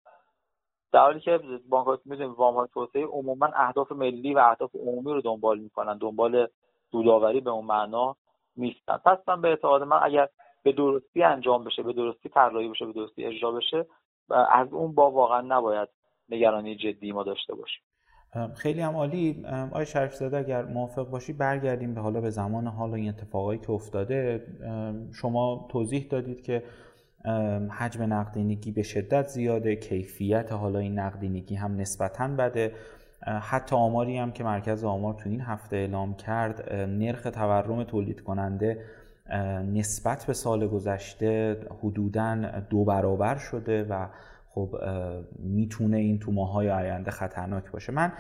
در 0.91 0.99
حالی 0.99 1.19
که 1.19 1.39
بانک 1.69 1.99
می‌دونیم 2.05 2.33
وام 2.33 2.55
های 2.55 2.67
توسعه 2.73 3.05
عموما 3.05 3.49
اهداف 3.55 3.91
ملی 3.91 4.33
و 4.33 4.37
اهداف 4.37 4.75
عمومی 4.75 5.13
رو 5.13 5.21
دنبال 5.21 5.59
می‌کنن 5.59 5.97
دنبال 5.97 6.47
سودآوری 6.91 7.41
به 7.41 7.49
اون 7.49 7.65
معنا 7.65 8.15
نیستن. 8.57 8.97
پس 8.97 9.17
من 9.27 9.41
به 9.41 9.47
اعتقاد 9.47 9.83
من 9.83 9.99
اگر 10.03 10.29
به 10.63 10.71
درستی 10.71 11.23
انجام 11.23 11.63
بشه 11.63 11.83
به 11.83 11.93
درستی 11.93 12.29
طراحی 12.29 12.69
بشه 12.69 12.85
به 12.85 12.93
درستی 12.93 13.25
اجرا 13.25 13.51
بشه 13.51 13.85
از 14.51 14.73
اون 14.73 14.95
با 14.95 15.11
واقعا 15.11 15.41
نباید 15.41 15.89
نگرانی 16.29 16.75
جدی 16.75 17.11
ما 17.11 17.23
داشته 17.23 17.55
باشیم. 17.55 17.83
خیلی 18.55 18.81
هم 18.81 18.95
عالی. 18.95 19.45
آقای 19.71 19.85
شریف 19.85 20.13
زاده 20.13 20.37
اگر 20.37 20.65
موافق 20.65 21.09
باشی 21.09 21.33
برگردیم 21.33 21.93
به 21.95 22.01
حالا 22.01 22.21
به 22.21 22.29
زمان 22.29 22.67
حال 22.67 22.93
این 22.93 23.09
اتفاقایی 23.09 23.59
که 23.59 23.71
افتاده. 23.71 24.45
شما 25.21 25.67
توضیح 25.71 26.07
دادید 26.11 26.41
که 26.41 26.63
حجم 27.79 28.13
نقدینگی 28.13 28.71
به 28.71 28.83
شدت 28.83 29.27
زیاده 29.27 29.75
کیفیت 29.75 30.51
حالا 30.51 30.79
این 30.79 30.99
نقدینگی 30.99 31.55
هم 31.55 31.75
نسبتا 31.75 32.27
بده. 32.27 32.71
حتی 33.41 33.75
آماری 33.75 34.17
هم 34.17 34.31
که 34.31 34.43
مرکز 34.43 34.83
آمار 34.83 35.13
تو 35.13 35.29
این 35.29 35.41
هفته 35.41 35.75
اعلام 35.75 36.15
کرد 36.15 36.73
نرخ 36.73 37.23
تورم 37.23 37.83
تولید 37.83 38.21
کننده 38.21 38.83
نسبت 39.73 40.25
به 40.25 40.33
سال 40.33 40.67
گذشته 40.67 41.57
حدودا 41.83 42.35
دو 42.69 42.85
برابر 42.85 43.37
شده 43.37 43.83
و 43.83 44.07
خب 44.49 44.75
می‌تونه 45.39 45.97
این 45.97 46.19
تو 46.19 46.31
ماهای 46.31 46.69
آینده 46.69 47.11
خطرناک 47.11 47.71
باشه. 47.71 47.93
من 47.93 48.11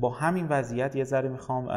با 0.00 0.10
همین 0.10 0.46
وضعیت 0.48 0.96
یه 0.96 1.04
ذره 1.04 1.28
می‌خوام 1.28 1.68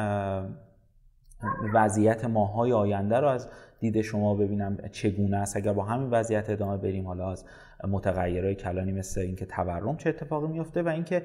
وضعیت 1.73 2.25
ماهای 2.25 2.73
آینده 2.73 3.19
رو 3.19 3.27
از 3.27 3.49
دید 3.79 4.01
شما 4.01 4.35
ببینم 4.35 4.77
چگونه 4.91 5.37
است. 5.37 5.57
اگر 5.57 5.73
با 5.73 5.83
همین 5.83 6.09
وضعیت 6.09 6.49
ادامه 6.49 6.77
بریم 6.77 7.07
حالا 7.07 7.31
از 7.31 7.45
متغیرهای 7.87 8.55
کلانی 8.55 8.91
مثل 8.91 9.21
اینکه 9.21 9.45
تورم 9.45 9.97
چه 9.97 10.09
اتفاقی 10.09 10.47
میفته 10.47 10.81
و 10.81 10.87
اینکه 10.87 11.23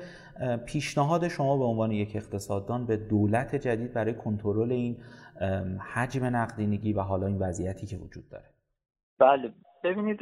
پیشنهاد 0.67 1.29
شما 1.29 1.59
به 1.59 1.65
عنوان 1.65 1.91
یک 1.91 2.17
اقتصاددان 2.17 2.87
به 2.87 2.97
دولت 2.97 3.55
جدید 3.55 3.93
برای 3.93 4.15
کنترل 4.15 4.73
این 4.73 4.97
حجم 5.95 6.25
نقدینگی 6.25 6.93
و 6.93 7.01
حالا 7.01 7.27
این 7.27 7.38
وضعیتی 7.38 7.87
که 7.87 7.97
وجود 7.97 8.29
داره. 8.31 8.45
بله. 9.19 9.53
ببینید 9.85 10.21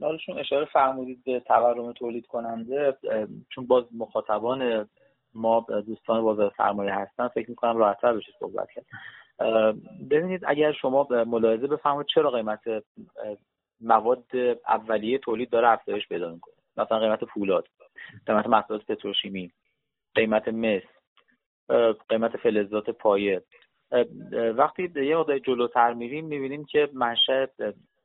حالشون 0.00 0.38
اشاره 0.38 0.66
فرمودید 0.72 1.24
به 1.24 1.40
تورم 1.40 1.92
تولید 1.92 2.26
کننده 2.26 2.96
چون 3.48 3.66
باز 3.66 3.84
مخاطبان 3.98 4.88
ما 5.34 5.66
دوستان 5.86 6.22
بازار 6.22 6.52
سرمایه 6.56 6.94
هستن 6.94 7.28
فکر 7.28 7.50
می‌کنم 7.50 7.76
راحتتر 7.76 8.12
بشه 8.12 8.32
صحبت 8.40 8.68
کرد. 8.74 8.86
ببینید 10.10 10.40
اگر 10.46 10.72
شما 10.72 11.08
ملاحظه 11.10 11.66
بفرمایید 11.66 12.06
چرا 12.14 12.30
قیمت 12.30 12.60
مواد 13.80 14.24
اولیه 14.68 15.18
تولید 15.18 15.50
داره 15.50 15.68
افزایش 15.68 16.08
پیدا 16.08 16.32
می‌کنه؟ 16.32 16.54
مثلا 16.76 16.98
قیمت 16.98 17.24
فولاد 17.24 17.68
قیمت 18.26 18.46
محصولات 18.46 18.86
پتروشیمی 18.86 19.52
قیمت 20.14 20.48
مس 20.48 20.82
قیمت 22.08 22.36
فلزات 22.36 22.90
پایه. 22.90 23.42
وقتی 24.56 24.92
یه 24.96 25.16
مقدار 25.16 25.38
جلوتر 25.38 25.92
میریم 25.92 26.24
می‌بینیم 26.24 26.64
که 26.64 26.88
منشأ 26.92 27.46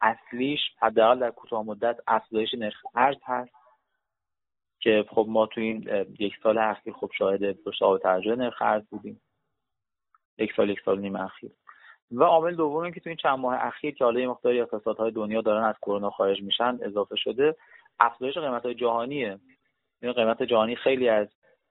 اصلیش 0.02 0.60
حداقل 0.80 1.20
در 1.20 1.32
کوتاه 1.32 1.64
مدت 1.64 2.00
افزایش 2.08 2.54
نرخ 2.54 2.82
ارز 2.96 3.18
هست 3.24 3.52
که 4.80 5.06
خب 5.10 5.26
ما 5.30 5.46
تو 5.46 5.62
این 5.62 6.06
یک 6.20 6.34
سال 6.44 6.58
اخیر 6.58 6.94
خب 6.94 7.12
شاهد 7.18 7.44
رشد 7.44 7.84
آب 7.84 8.08
نرخ 8.08 8.62
ارز 8.62 8.84
بودیم. 8.90 9.22
یک 10.38 10.54
سال 10.58 10.70
یک 10.70 10.80
سال 10.86 11.00
نیم 11.00 11.16
اخیر. 11.16 11.52
و 12.12 12.24
عامل 12.24 12.56
دومی 12.56 12.94
که 12.94 13.00
تو 13.00 13.10
این 13.10 13.18
چند 13.18 13.40
ماه 13.40 13.56
اخیر 13.60 13.96
که 13.96 14.04
حالا 14.04 14.20
یه 14.20 14.28
مقداری 14.28 14.62
اقتصادهای 14.62 15.12
دنیا 15.12 15.42
دارن 15.42 15.64
از 15.64 15.76
کرونا 15.82 16.10
خارج 16.10 16.42
میشن 16.42 16.80
اضافه 16.82 17.16
شده 17.16 17.56
افزایش 18.00 18.38
قیمت 18.38 18.66
های 18.66 18.76
جهانیه 18.76 19.40
این 20.02 20.12
قیمت 20.12 20.44
جهانی 20.44 20.76
خیلی 20.76 21.10
از 21.10 21.28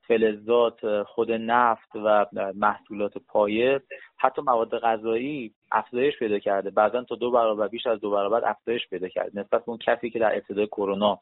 فلزات 0.08 1.02
خود 1.02 1.32
نفت 1.32 1.88
و 1.94 2.26
محصولات 2.54 3.18
پایه 3.18 3.80
حتی 4.16 4.42
مواد 4.42 4.78
غذایی 4.78 5.54
افزایش 5.72 6.18
پیدا 6.18 6.38
کرده. 6.38 6.70
بعدا 6.70 7.04
تا 7.04 7.14
دو 7.14 7.30
برابر 7.30 7.68
بیش 7.68 7.86
از 7.86 8.00
دو 8.00 8.10
برابر 8.10 8.48
افزایش 8.48 8.88
پیدا 8.88 9.08
کرده. 9.08 9.40
نسبت 9.40 9.64
به 9.64 9.68
اون 9.68 9.78
کسی 9.78 10.10
که 10.10 10.18
در 10.18 10.34
ابتدای 10.34 10.66
کرونا 10.66 11.20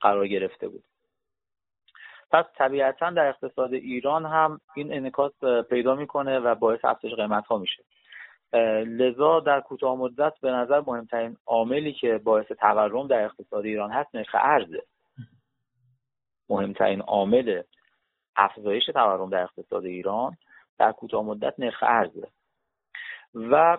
قرار 0.00 0.28
گرفته 0.28 0.68
بود. 0.68 0.84
پس 2.30 2.44
طبیعتا 2.54 3.10
در 3.10 3.28
اقتصاد 3.28 3.74
ایران 3.74 4.26
هم 4.26 4.60
این 4.76 4.92
انعکاس 4.92 5.44
پیدا 5.70 5.94
می‌کنه 5.94 6.38
و 6.38 6.54
باعث 6.54 6.84
افزایش 6.84 7.14
قیمت 7.14 7.46
ها 7.46 7.58
میشه 7.58 7.84
لذا 8.84 9.40
در 9.40 9.60
کوتاه 9.60 9.96
مدت 9.96 10.32
به 10.40 10.50
نظر 10.50 10.82
مهمترین 10.86 11.36
عاملی 11.46 11.92
که 11.92 12.18
باعث 12.18 12.46
تورم 12.46 13.06
در 13.06 13.24
اقتصاد 13.24 13.64
ایران 13.64 13.90
هست 13.90 14.14
نرخ 14.14 14.34
ارزه 14.34 14.82
مهمترین 16.48 17.00
عامل 17.00 17.62
افزایش 18.36 18.86
تورم 18.86 19.30
در 19.30 19.42
اقتصاد 19.42 19.84
ایران 19.84 20.36
در 20.78 20.92
کوتاه 20.92 21.24
مدت 21.24 21.54
نرخ 21.58 21.82
ارزه 21.82 22.28
و 23.34 23.78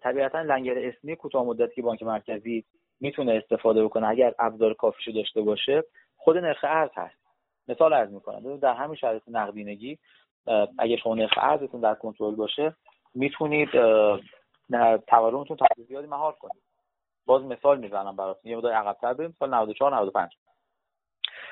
طبیعتا 0.00 0.42
لنگر 0.42 0.78
اسمی 0.78 1.16
کوتاه 1.16 1.44
مدتی 1.44 1.74
که 1.74 1.82
بانک 1.82 2.02
مرکزی 2.02 2.64
می‌تونه 3.00 3.32
استفاده 3.32 3.84
بکنه 3.84 4.08
اگر 4.08 4.34
ابزار 4.38 4.74
کافیشو 4.74 5.12
داشته 5.12 5.42
باشه 5.42 5.84
خود 6.16 6.36
نرخ 6.36 6.64
ارز 6.64 6.90
هست. 6.94 7.27
مثال 7.68 7.92
ارز 7.92 8.12
می‌کنم. 8.12 8.56
در 8.56 8.74
همین 8.74 8.96
شرایط 8.96 9.22
نقدینگی 9.28 9.98
اگر 10.78 10.96
شما 10.96 11.14
نرخ 11.14 11.38
ارزتون 11.42 11.80
در 11.80 11.94
کنترل 11.94 12.34
باشه 12.34 12.76
می‌تونید 13.14 13.68
تورمتون 15.06 15.56
تا 15.56 15.66
زیادی 15.88 16.06
مهار 16.06 16.32
کنید. 16.32 16.62
باز 17.26 17.42
مثال 17.42 17.78
می‌زنم 17.78 18.16
براتون. 18.16 18.50
یه 18.50 18.56
مقدار 18.56 18.72
عقب‌تر 18.72 19.14
بریم. 19.14 19.36
سال 19.38 19.54
94 19.54 19.92
95 19.92 20.30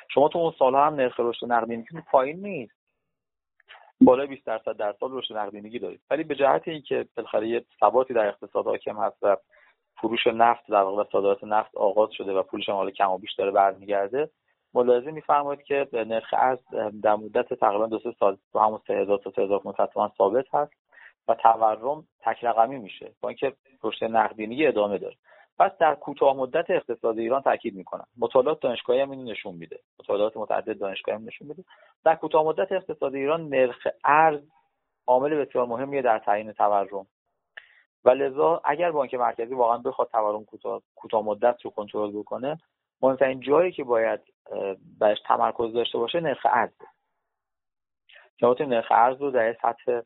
شما 0.08 0.28
تو 0.28 0.38
اون 0.38 0.54
سالها 0.58 0.86
هم 0.86 0.94
نرخ 0.94 1.20
رشد 1.20 1.52
نقدینگی 1.52 1.86
پایین 2.10 2.40
نیست. 2.46 2.76
بالای 4.00 4.26
20 4.26 4.46
درصد 4.46 4.76
در 4.76 4.94
سال 5.00 5.10
رشد 5.12 5.36
نقدینگی 5.36 5.78
دارید. 5.78 6.00
ولی 6.10 6.24
به 6.24 6.34
جهت 6.34 6.68
اینکه 6.68 7.06
بالاخره 7.16 7.48
یه 7.48 7.64
ثباتی 7.80 8.14
در 8.14 8.26
اقتصاد 8.26 8.64
حاکم 8.64 8.96
هست 8.96 9.16
و 9.22 9.36
فروش 9.96 10.26
نفت 10.26 10.70
در 10.70 10.82
واقع 10.82 11.04
صادرات 11.12 11.44
نفت 11.44 11.76
آغاز 11.76 12.10
شده 12.12 12.32
و 12.32 12.42
پولش 12.42 12.68
هم 12.68 12.74
حالا 12.74 12.90
کم 12.90 13.10
و 13.10 13.18
بیش 13.18 13.34
داره 13.34 13.50
برمیگرده 13.50 14.30
ملاحظه 14.76 15.10
میفرمایید 15.10 15.62
که 15.62 15.88
نرخ 15.92 16.34
ارز 16.38 16.58
در 17.02 17.14
مدت 17.14 17.54
تقریبا 17.54 17.86
دو 17.86 17.98
سه 17.98 18.12
سال 18.18 18.36
تو 18.52 18.58
همون 18.58 18.80
3000 18.86 19.18
تا 19.18 19.30
3000 19.30 19.60
ثابت 20.18 20.54
هست 20.54 20.72
و 21.28 21.34
تورم 21.34 22.06
تک 22.20 22.44
رقمی 22.44 22.78
میشه 22.78 23.12
با 23.20 23.28
اینکه 23.28 23.52
رشد 23.82 24.04
نقدینگی 24.04 24.66
ادامه 24.66 24.98
داره. 24.98 25.16
پس 25.58 25.70
در 25.78 25.94
کوتاه 25.94 26.36
مدت 26.36 26.70
اقتصاد 26.70 27.18
ایران 27.18 27.42
تاکید 27.42 27.74
می‌کنم. 27.74 28.06
مطالعات 28.18 28.60
دانشگاهی 28.60 29.00
هم 29.00 29.10
اینو 29.10 29.24
نشون 29.24 29.54
میده. 29.54 29.80
مطالعات 30.00 30.36
متعدد 30.36 30.78
دانشگاهی 30.78 31.18
هم 31.18 31.24
نشون 31.24 31.48
میده. 31.48 31.64
در 32.04 32.14
کوتاه 32.14 32.44
مدت 32.44 32.72
اقتصاد 32.72 33.14
ایران 33.14 33.48
نرخ 33.48 33.86
ارز 34.04 34.40
عامل 35.06 35.44
بسیار 35.44 35.66
مهمیه 35.66 36.02
در 36.02 36.18
تعیین 36.18 36.52
تورم. 36.52 37.06
و 38.04 38.10
لذا 38.10 38.60
اگر 38.64 38.90
بانک 38.90 39.14
مرکزی 39.14 39.54
واقعا 39.54 39.78
بخواد 39.78 40.08
تورم 40.08 40.44
کوتاه 40.94 41.24
مدت 41.24 41.64
رو 41.64 41.70
کنترل 41.70 42.10
بکنه 42.10 42.58
مهمترین 43.02 43.40
جایی 43.40 43.72
که 43.72 43.84
باید 43.84 44.20
بهش 45.00 45.18
تمرکز 45.26 45.72
داشته 45.72 45.98
باشه 45.98 46.20
نرخ 46.20 46.46
ارز 46.50 46.70
که 48.38 48.66
نرخ 48.66 48.86
ارز 48.90 49.20
رو 49.20 49.30
در 49.30 49.56
سطح 49.62 50.00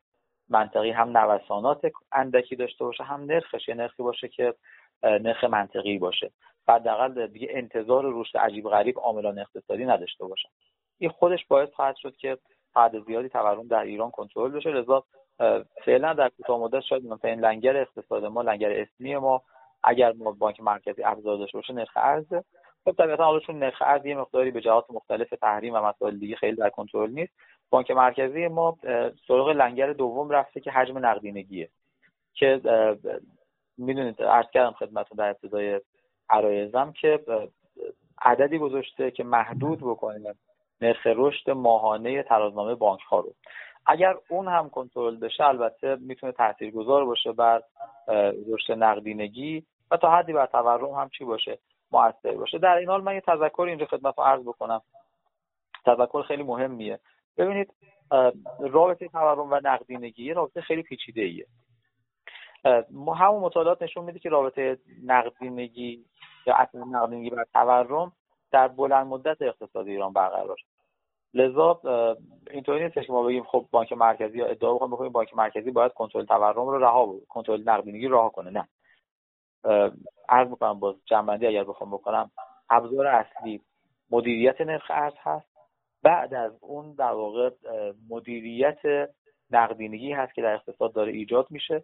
منطقی 0.48 0.90
هم 0.90 1.18
نوسانات 1.18 1.80
اندکی 2.12 2.56
داشته 2.56 2.84
باشه 2.84 3.04
هم 3.04 3.20
نرخش. 3.24 3.68
یه 3.68 3.74
نرخی 3.74 4.02
باشه 4.02 4.28
که 4.28 4.54
نرخ 5.02 5.44
منطقی 5.44 5.98
باشه. 5.98 6.30
حداقل 6.68 7.26
دیگه 7.26 7.48
انتظار 7.50 8.04
رشد 8.06 8.36
عجیب 8.36 8.68
غریب 8.68 8.98
عاملان 8.98 9.38
اقتصادی 9.38 9.84
نداشته 9.84 10.24
باشن 10.24 10.48
این 10.98 11.10
خودش 11.10 11.46
باعث 11.46 11.68
خواهد 11.70 11.96
شد 11.96 12.16
که 12.16 12.38
حد 12.76 13.04
زیادی 13.06 13.28
تورم 13.28 13.68
در 13.68 13.82
ایران 13.82 14.10
کنترل 14.10 14.50
بشه. 14.50 14.70
لذا 14.70 15.04
فعلا 15.84 16.12
در 16.12 16.28
کوتاه 16.28 16.60
مدت 16.60 16.80
شاید 16.80 17.04
مهمترین 17.04 17.40
لنگر 17.40 17.76
اقتصاد 17.76 18.24
ما 18.24 18.42
لنگر 18.42 18.80
اسمی 18.80 19.16
ما 19.16 19.42
اگر 19.82 20.12
ما 20.12 20.32
بانک 20.32 20.60
مرکزی 20.60 21.04
ابزار 21.04 21.38
داشته 21.38 21.58
باشه 21.58 21.72
نرخ 21.72 21.96
ارزه 21.96 22.44
خب 22.84 22.92
طبیعتا 22.92 23.24
حالا 23.24 23.40
چون 23.40 23.58
نرخ 23.58 23.82
ارز 23.86 24.06
یه 24.06 24.16
مقداری 24.16 24.50
به 24.50 24.60
جهات 24.60 24.90
مختلف 24.90 25.30
تحریم 25.30 25.74
و 25.74 25.78
مسائل 25.78 26.18
دیگه 26.18 26.36
خیلی 26.36 26.56
در 26.56 26.70
کنترل 26.70 27.10
نیست. 27.10 27.32
بانک 27.70 27.90
مرکزی 27.90 28.48
ما 28.48 28.76
سراغ 29.28 29.48
لنگر 29.48 29.92
دوم 29.92 30.30
رفته 30.30 30.60
که 30.60 30.70
حجم 30.70 31.06
نقدینگیه. 31.06 31.68
که 32.34 32.60
می‌دونید 33.78 34.22
عرض 34.22 34.46
کردم 34.50 34.70
خدمتتون 34.70 35.16
در 35.18 35.28
ابتدای 35.28 35.80
عرایزم 36.30 36.92
که 36.92 37.20
عددی 38.22 38.58
گذاشته 38.58 39.10
که 39.10 39.24
محدود 39.24 39.78
بکنه 39.80 40.34
نرخ 40.80 41.06
رشد 41.06 41.50
ماهانه 41.50 42.22
ترازنامه 42.22 42.74
بانک 42.74 43.00
ها 43.00 43.20
رو. 43.20 43.34
اگر 43.86 44.16
اون 44.28 44.48
هم 44.48 44.70
کنترل 44.70 45.16
بشه 45.16 45.44
البته 45.44 45.96
می‌تونه 46.00 46.32
تاثیرگذار 46.32 47.04
باشه 47.04 47.32
بر 47.32 47.62
رشد 48.52 48.72
نقدینگی 48.72 49.64
و 49.90 49.96
تا 49.96 50.10
حدی 50.10 50.32
بر 50.32 50.46
تورم 50.46 50.94
هم 50.94 51.08
چی 51.08 51.24
باشه؟ 51.24 51.58
موثر 51.92 52.34
باشه. 52.34 52.58
در 52.58 52.76
این 52.76 52.88
حال 52.88 53.02
من 53.02 53.14
یه 53.14 53.20
تذکر 53.20 53.62
اینجا 53.62 53.86
خدمت 53.86 54.18
رو 54.18 54.24
عرض 54.24 54.42
بکنم. 54.42 54.82
تذکر 55.86 56.22
خیلی 56.22 56.42
مهمیه. 56.42 57.00
ببینید 57.36 57.74
رابطه 58.60 59.08
تورم 59.08 59.52
و 59.52 59.60
نقدینگی 59.64 60.32
رابطه 60.32 60.60
خیلی 60.60 60.82
پیچیده 60.82 61.22
ایه 61.22 61.46
همون 63.16 63.42
مطالعات 63.42 63.82
نشون 63.82 64.04
میده 64.04 64.18
که 64.18 64.28
رابطه 64.28 64.78
نقدینگی 65.04 66.04
یا 66.46 66.54
اصل 66.54 66.78
نقدینگی 66.78 67.30
بر 67.30 67.44
تورم 67.52 68.12
در 68.52 68.68
بلند 68.68 69.06
مدت 69.06 69.42
اقتصاد 69.42 69.88
ایران 69.88 70.12
برقرار 70.12 70.56
لذا 71.34 71.80
اینطوری 72.50 72.84
نیست 72.84 72.94
که 72.94 73.12
ما 73.12 73.22
بگیم 73.22 73.44
خب 73.44 73.66
بانک 73.70 73.92
مرکزی 73.92 74.38
یا 74.38 74.46
ادعا 74.46 74.74
بکنیم 74.74 74.90
بکنیم 74.90 75.12
بانک 75.12 75.36
مرکزی 75.36 75.70
باید 75.70 75.92
کنترل 75.92 76.24
تورم 76.24 76.68
رو 76.68 76.78
رها 76.78 77.14
کنترل 77.28 77.68
نقدینگی 77.68 78.08
رها 78.08 78.28
کنه. 78.28 78.50
نه. 78.50 78.68
عرض 80.30 80.48
می‌کنم 80.48 80.80
باز 80.80 80.94
جنبندی 81.04 81.46
اگر 81.46 81.64
بخوام 81.64 81.90
بکنم 81.90 82.30
ابزار 82.70 83.06
اصلی 83.06 83.60
مدیریت 84.10 84.60
نرخ 84.60 84.90
ارز 84.90 85.14
هست. 85.22 85.46
بعد 86.02 86.34
از 86.34 86.52
اون 86.60 86.94
در 86.94 87.12
واقع 87.12 87.50
مدیریت 88.10 88.78
نقدینگی 89.50 90.12
هست 90.12 90.34
که 90.34 90.42
در 90.42 90.54
اقتصاد 90.54 90.92
داره 90.92 91.12
ایجاد 91.12 91.46
میشه. 91.50 91.82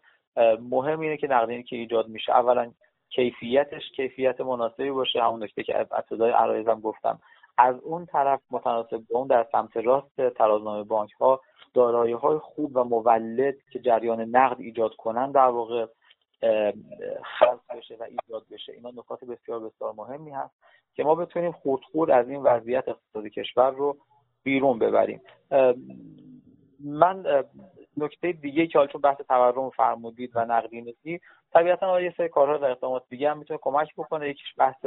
مهم 0.61 1.01
اینه 1.01 1.17
که 1.17 1.27
نقدینگی 1.27 1.63
که 1.63 1.77
ایجاد 1.77 2.09
میشه 2.09 2.33
اولا 2.33 2.73
کیفیتش 3.11 3.91
کیفیت 3.97 4.41
مناسبی 4.41 4.91
باشه. 4.91 5.23
همون 5.23 5.43
نکته 5.43 5.63
که 5.63 5.81
ابتدای 5.81 6.31
عرایزم 6.31 6.81
گفتم. 6.81 7.19
از 7.59 7.81
اون 7.81 8.07
طرف 8.07 8.41
متناسب 8.51 8.97
با 8.97 9.19
اون 9.19 9.29
در 9.29 9.47
سمت 9.53 9.77
راست 9.77 10.31
ترازنامه 10.31 10.83
بانک 10.83 11.11
ها 11.13 11.41
دارایی 11.75 12.13
های 12.13 12.39
خوب 12.39 12.77
و 12.77 12.85
مولد 12.85 13.55
که 13.73 13.79
جریان 13.79 14.21
نقد 14.21 14.61
ایجاد 14.61 14.95
کنن 14.95 15.31
در 15.31 15.49
واقع 15.49 15.87
خلق 17.39 17.61
بشه 17.77 17.97
و 17.97 18.03
ایجاد 18.03 18.47
بشه. 18.51 18.73
اینا 18.73 18.91
نکات 18.91 19.25
بسیار 19.25 19.61
بسیار 19.61 19.93
مهمی 19.93 20.31
هست 20.31 20.55
که 20.95 21.05
ما 21.05 21.15
بتونیم 21.15 21.53
خورد 21.93 22.11
از 22.11 22.29
این 22.29 22.43
وضعیت 22.43 22.89
اقتصادی 22.89 23.31
کشور 23.31 23.71
رو 23.71 23.97
بیرون 24.43 24.79
ببریم. 24.79 25.21
من 26.81 27.45
نکته 27.97 28.33
دیگه 28.33 28.67
که 28.67 28.79
حالا 28.79 28.91
چون 28.91 29.01
بحث 29.01 29.17
تورم 29.17 29.71
فرمودید 29.71 30.31
و 30.35 30.45
نقدینگی 30.45 31.21
طبیعتا 31.53 32.01
یه 32.01 32.15
سری 32.17 32.29
کارها 32.29 32.57
در 32.57 32.71
اقدامات 32.71 33.03
دیگه 33.09 33.31
هم 33.31 33.39
می‌تونه 33.39 33.61
کمک 33.63 33.95
بکنه. 33.97 34.29
یکیش 34.29 34.55
بحث 34.59 34.87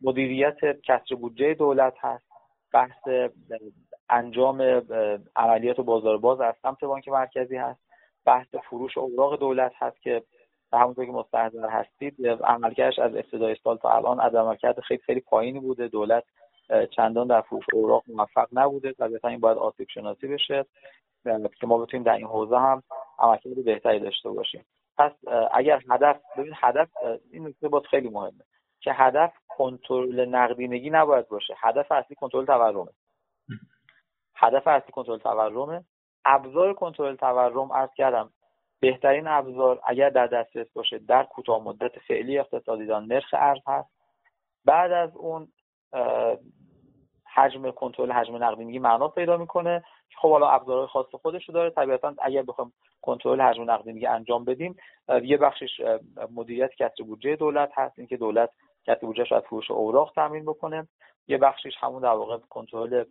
مدیریت 0.00 0.80
کسر 0.82 1.14
بودجه 1.14 1.54
دولت 1.54 1.94
هست. 2.00 2.26
بحث 2.72 3.08
انجام 4.10 4.82
عملیات 5.36 5.80
بازار 5.80 6.18
باز 6.18 6.40
از 6.40 6.54
سمت 6.62 6.84
بانک 6.84 7.08
مرکزی 7.08 7.56
هست. 7.56 7.80
بحث 8.24 8.54
فروش 8.54 8.98
اوراق 8.98 9.38
دولت 9.38 9.72
هست 9.76 10.02
که 10.02 10.22
همونطور 10.72 11.06
که 11.06 11.12
مستحضر 11.12 11.68
هستید 11.68 12.26
عملکردش 12.26 12.98
از 12.98 13.14
ابتدای 13.14 13.56
سال 13.64 13.76
تا 13.76 13.90
الان 13.90 14.20
عملکرد 14.20 14.80
خیلی 14.80 15.02
خیلی 15.02 15.20
پایینی 15.20 15.60
بوده. 15.60 15.88
دولت 15.88 16.24
چندان 16.90 17.26
در 17.26 17.40
فروش 17.40 17.64
اوراق 17.72 18.02
موفق 18.08 18.48
نبوده 18.52 18.92
طبیعتا 18.92 19.28
این 19.28 19.40
باید 19.40 19.58
آسیب 19.58 19.88
شناسی 19.88 20.28
بشه 20.28 20.66
که 21.60 21.66
ما 21.66 21.78
بتونیم 21.78 22.04
در 22.04 22.12
این 22.12 22.26
حوزه 22.26 22.58
هم 22.58 22.82
عملکرد 23.18 23.64
بهتری 23.64 24.00
داشته 24.00 24.30
باشیم. 24.30 24.64
پس 24.98 25.12
اگر 25.52 25.82
هدف 25.90 26.20
ببین 26.38 26.52
هدف 26.56 26.88
این 27.32 27.46
نکته 27.46 27.68
باز 27.68 27.82
خیلی 27.90 28.08
مهمه 28.08 28.44
که 28.80 28.92
هدف 28.92 29.32
کنترل 29.48 30.24
نقدینگی 30.24 30.90
نباید 30.90 31.28
باشه. 31.28 31.54
هدف 31.58 31.92
اصلی 31.92 32.16
کنترل 32.16 32.44
تورمه. 32.44 32.90
هدف 34.36 34.66
اصلی 34.66 34.92
کنترل 34.92 35.18
تورمه. 35.18 35.84
ابزار 36.24 36.74
کنترل 36.74 37.16
تورم 37.16 37.72
عرض 37.72 37.90
کردم. 37.96 38.30
بهترین 38.80 39.26
ابزار 39.26 39.80
اگر 39.86 40.10
در 40.10 40.26
دسترس 40.26 40.72
باشه 40.72 40.98
در 40.98 41.22
کوتاه 41.22 41.62
مدت 41.62 41.98
فعلی 41.98 42.38
اقتصادی 42.38 42.86
دان 42.86 43.06
نرخ 43.06 43.34
ارز 43.38 43.60
هست. 43.66 43.90
بعد 44.64 44.92
از 44.92 45.16
اون 45.16 45.48
حجم 47.34 47.70
کنترل 47.70 48.12
حجم 48.12 48.44
نقدینگی 48.44 48.78
معنا 48.78 49.08
پیدا 49.08 49.36
می‌کنه. 49.36 49.84
خب 50.16 50.30
حالا 50.30 50.48
ابزارهای 50.48 50.86
خاص 50.86 51.06
خودش 51.22 51.48
رو 51.48 51.54
داره. 51.54 51.70
طبیعتا 51.70 52.14
اگر 52.18 52.42
بخوایم 52.42 52.72
کنترل 53.02 53.40
حجم 53.40 53.70
نقدینگی 53.70 54.06
انجام 54.06 54.44
بدیم 54.44 54.76
یه 55.22 55.36
بخشش 55.36 55.80
مدیریت 56.34 56.74
کسر 56.74 57.02
بودجه 57.04 57.36
دولت 57.36 57.70
هست. 57.74 57.98
اینکه 57.98 58.16
دولت 58.16 58.50
کسر 58.86 59.06
بودجهش 59.06 59.32
از 59.32 59.42
فروش 59.42 59.70
اوراق 59.70 60.12
تامین 60.14 60.44
بکنه. 60.44 60.88
یه 61.28 61.38
بخشش 61.38 61.72
همون 61.80 62.02
در 62.02 62.08
واقع 62.08 62.38
کنترل 62.38 63.04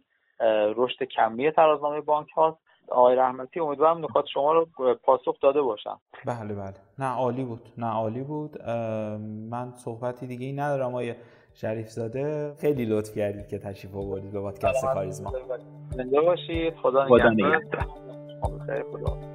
رشد 0.75 1.03
کمی 1.03 1.51
ترازنامه 1.51 2.01
بانک 2.01 2.29
هاست. 2.29 2.57
آقای 2.91 3.15
رحمتی 3.15 3.59
امیدوارم 3.59 3.97
نکات 4.05 4.25
شما 4.33 4.53
رو 4.53 4.67
پاسخ 5.03 5.39
داده 5.41 5.61
باشم. 5.61 5.99
بله 6.25 6.53
بله. 6.53 6.73
نه 6.99 7.05
عالی 7.05 7.43
بود. 7.43 7.61
نه 7.77 7.87
عالی 7.87 8.21
بود. 8.21 8.61
من 9.51 9.71
صحبتی 9.75 10.27
دیگه 10.27 10.45
ای 10.45 10.53
ندارم 10.53 10.89
آقای 10.89 11.15
شریف 11.53 11.89
زاده 11.89 12.53
خیلی 12.61 12.85
لطف 12.85 13.15
کردید 13.15 13.47
که 13.47 13.59
تشریف 13.59 13.95
آوردید 13.95 14.31
به 14.31 14.41
پادکست 14.41 14.85
کاریزما. 14.85 15.33
زنده 15.89 16.21
باشید. 16.21 16.75
خدا 16.75 17.05
نگهدار. 17.05 17.61
خدا 18.41 19.34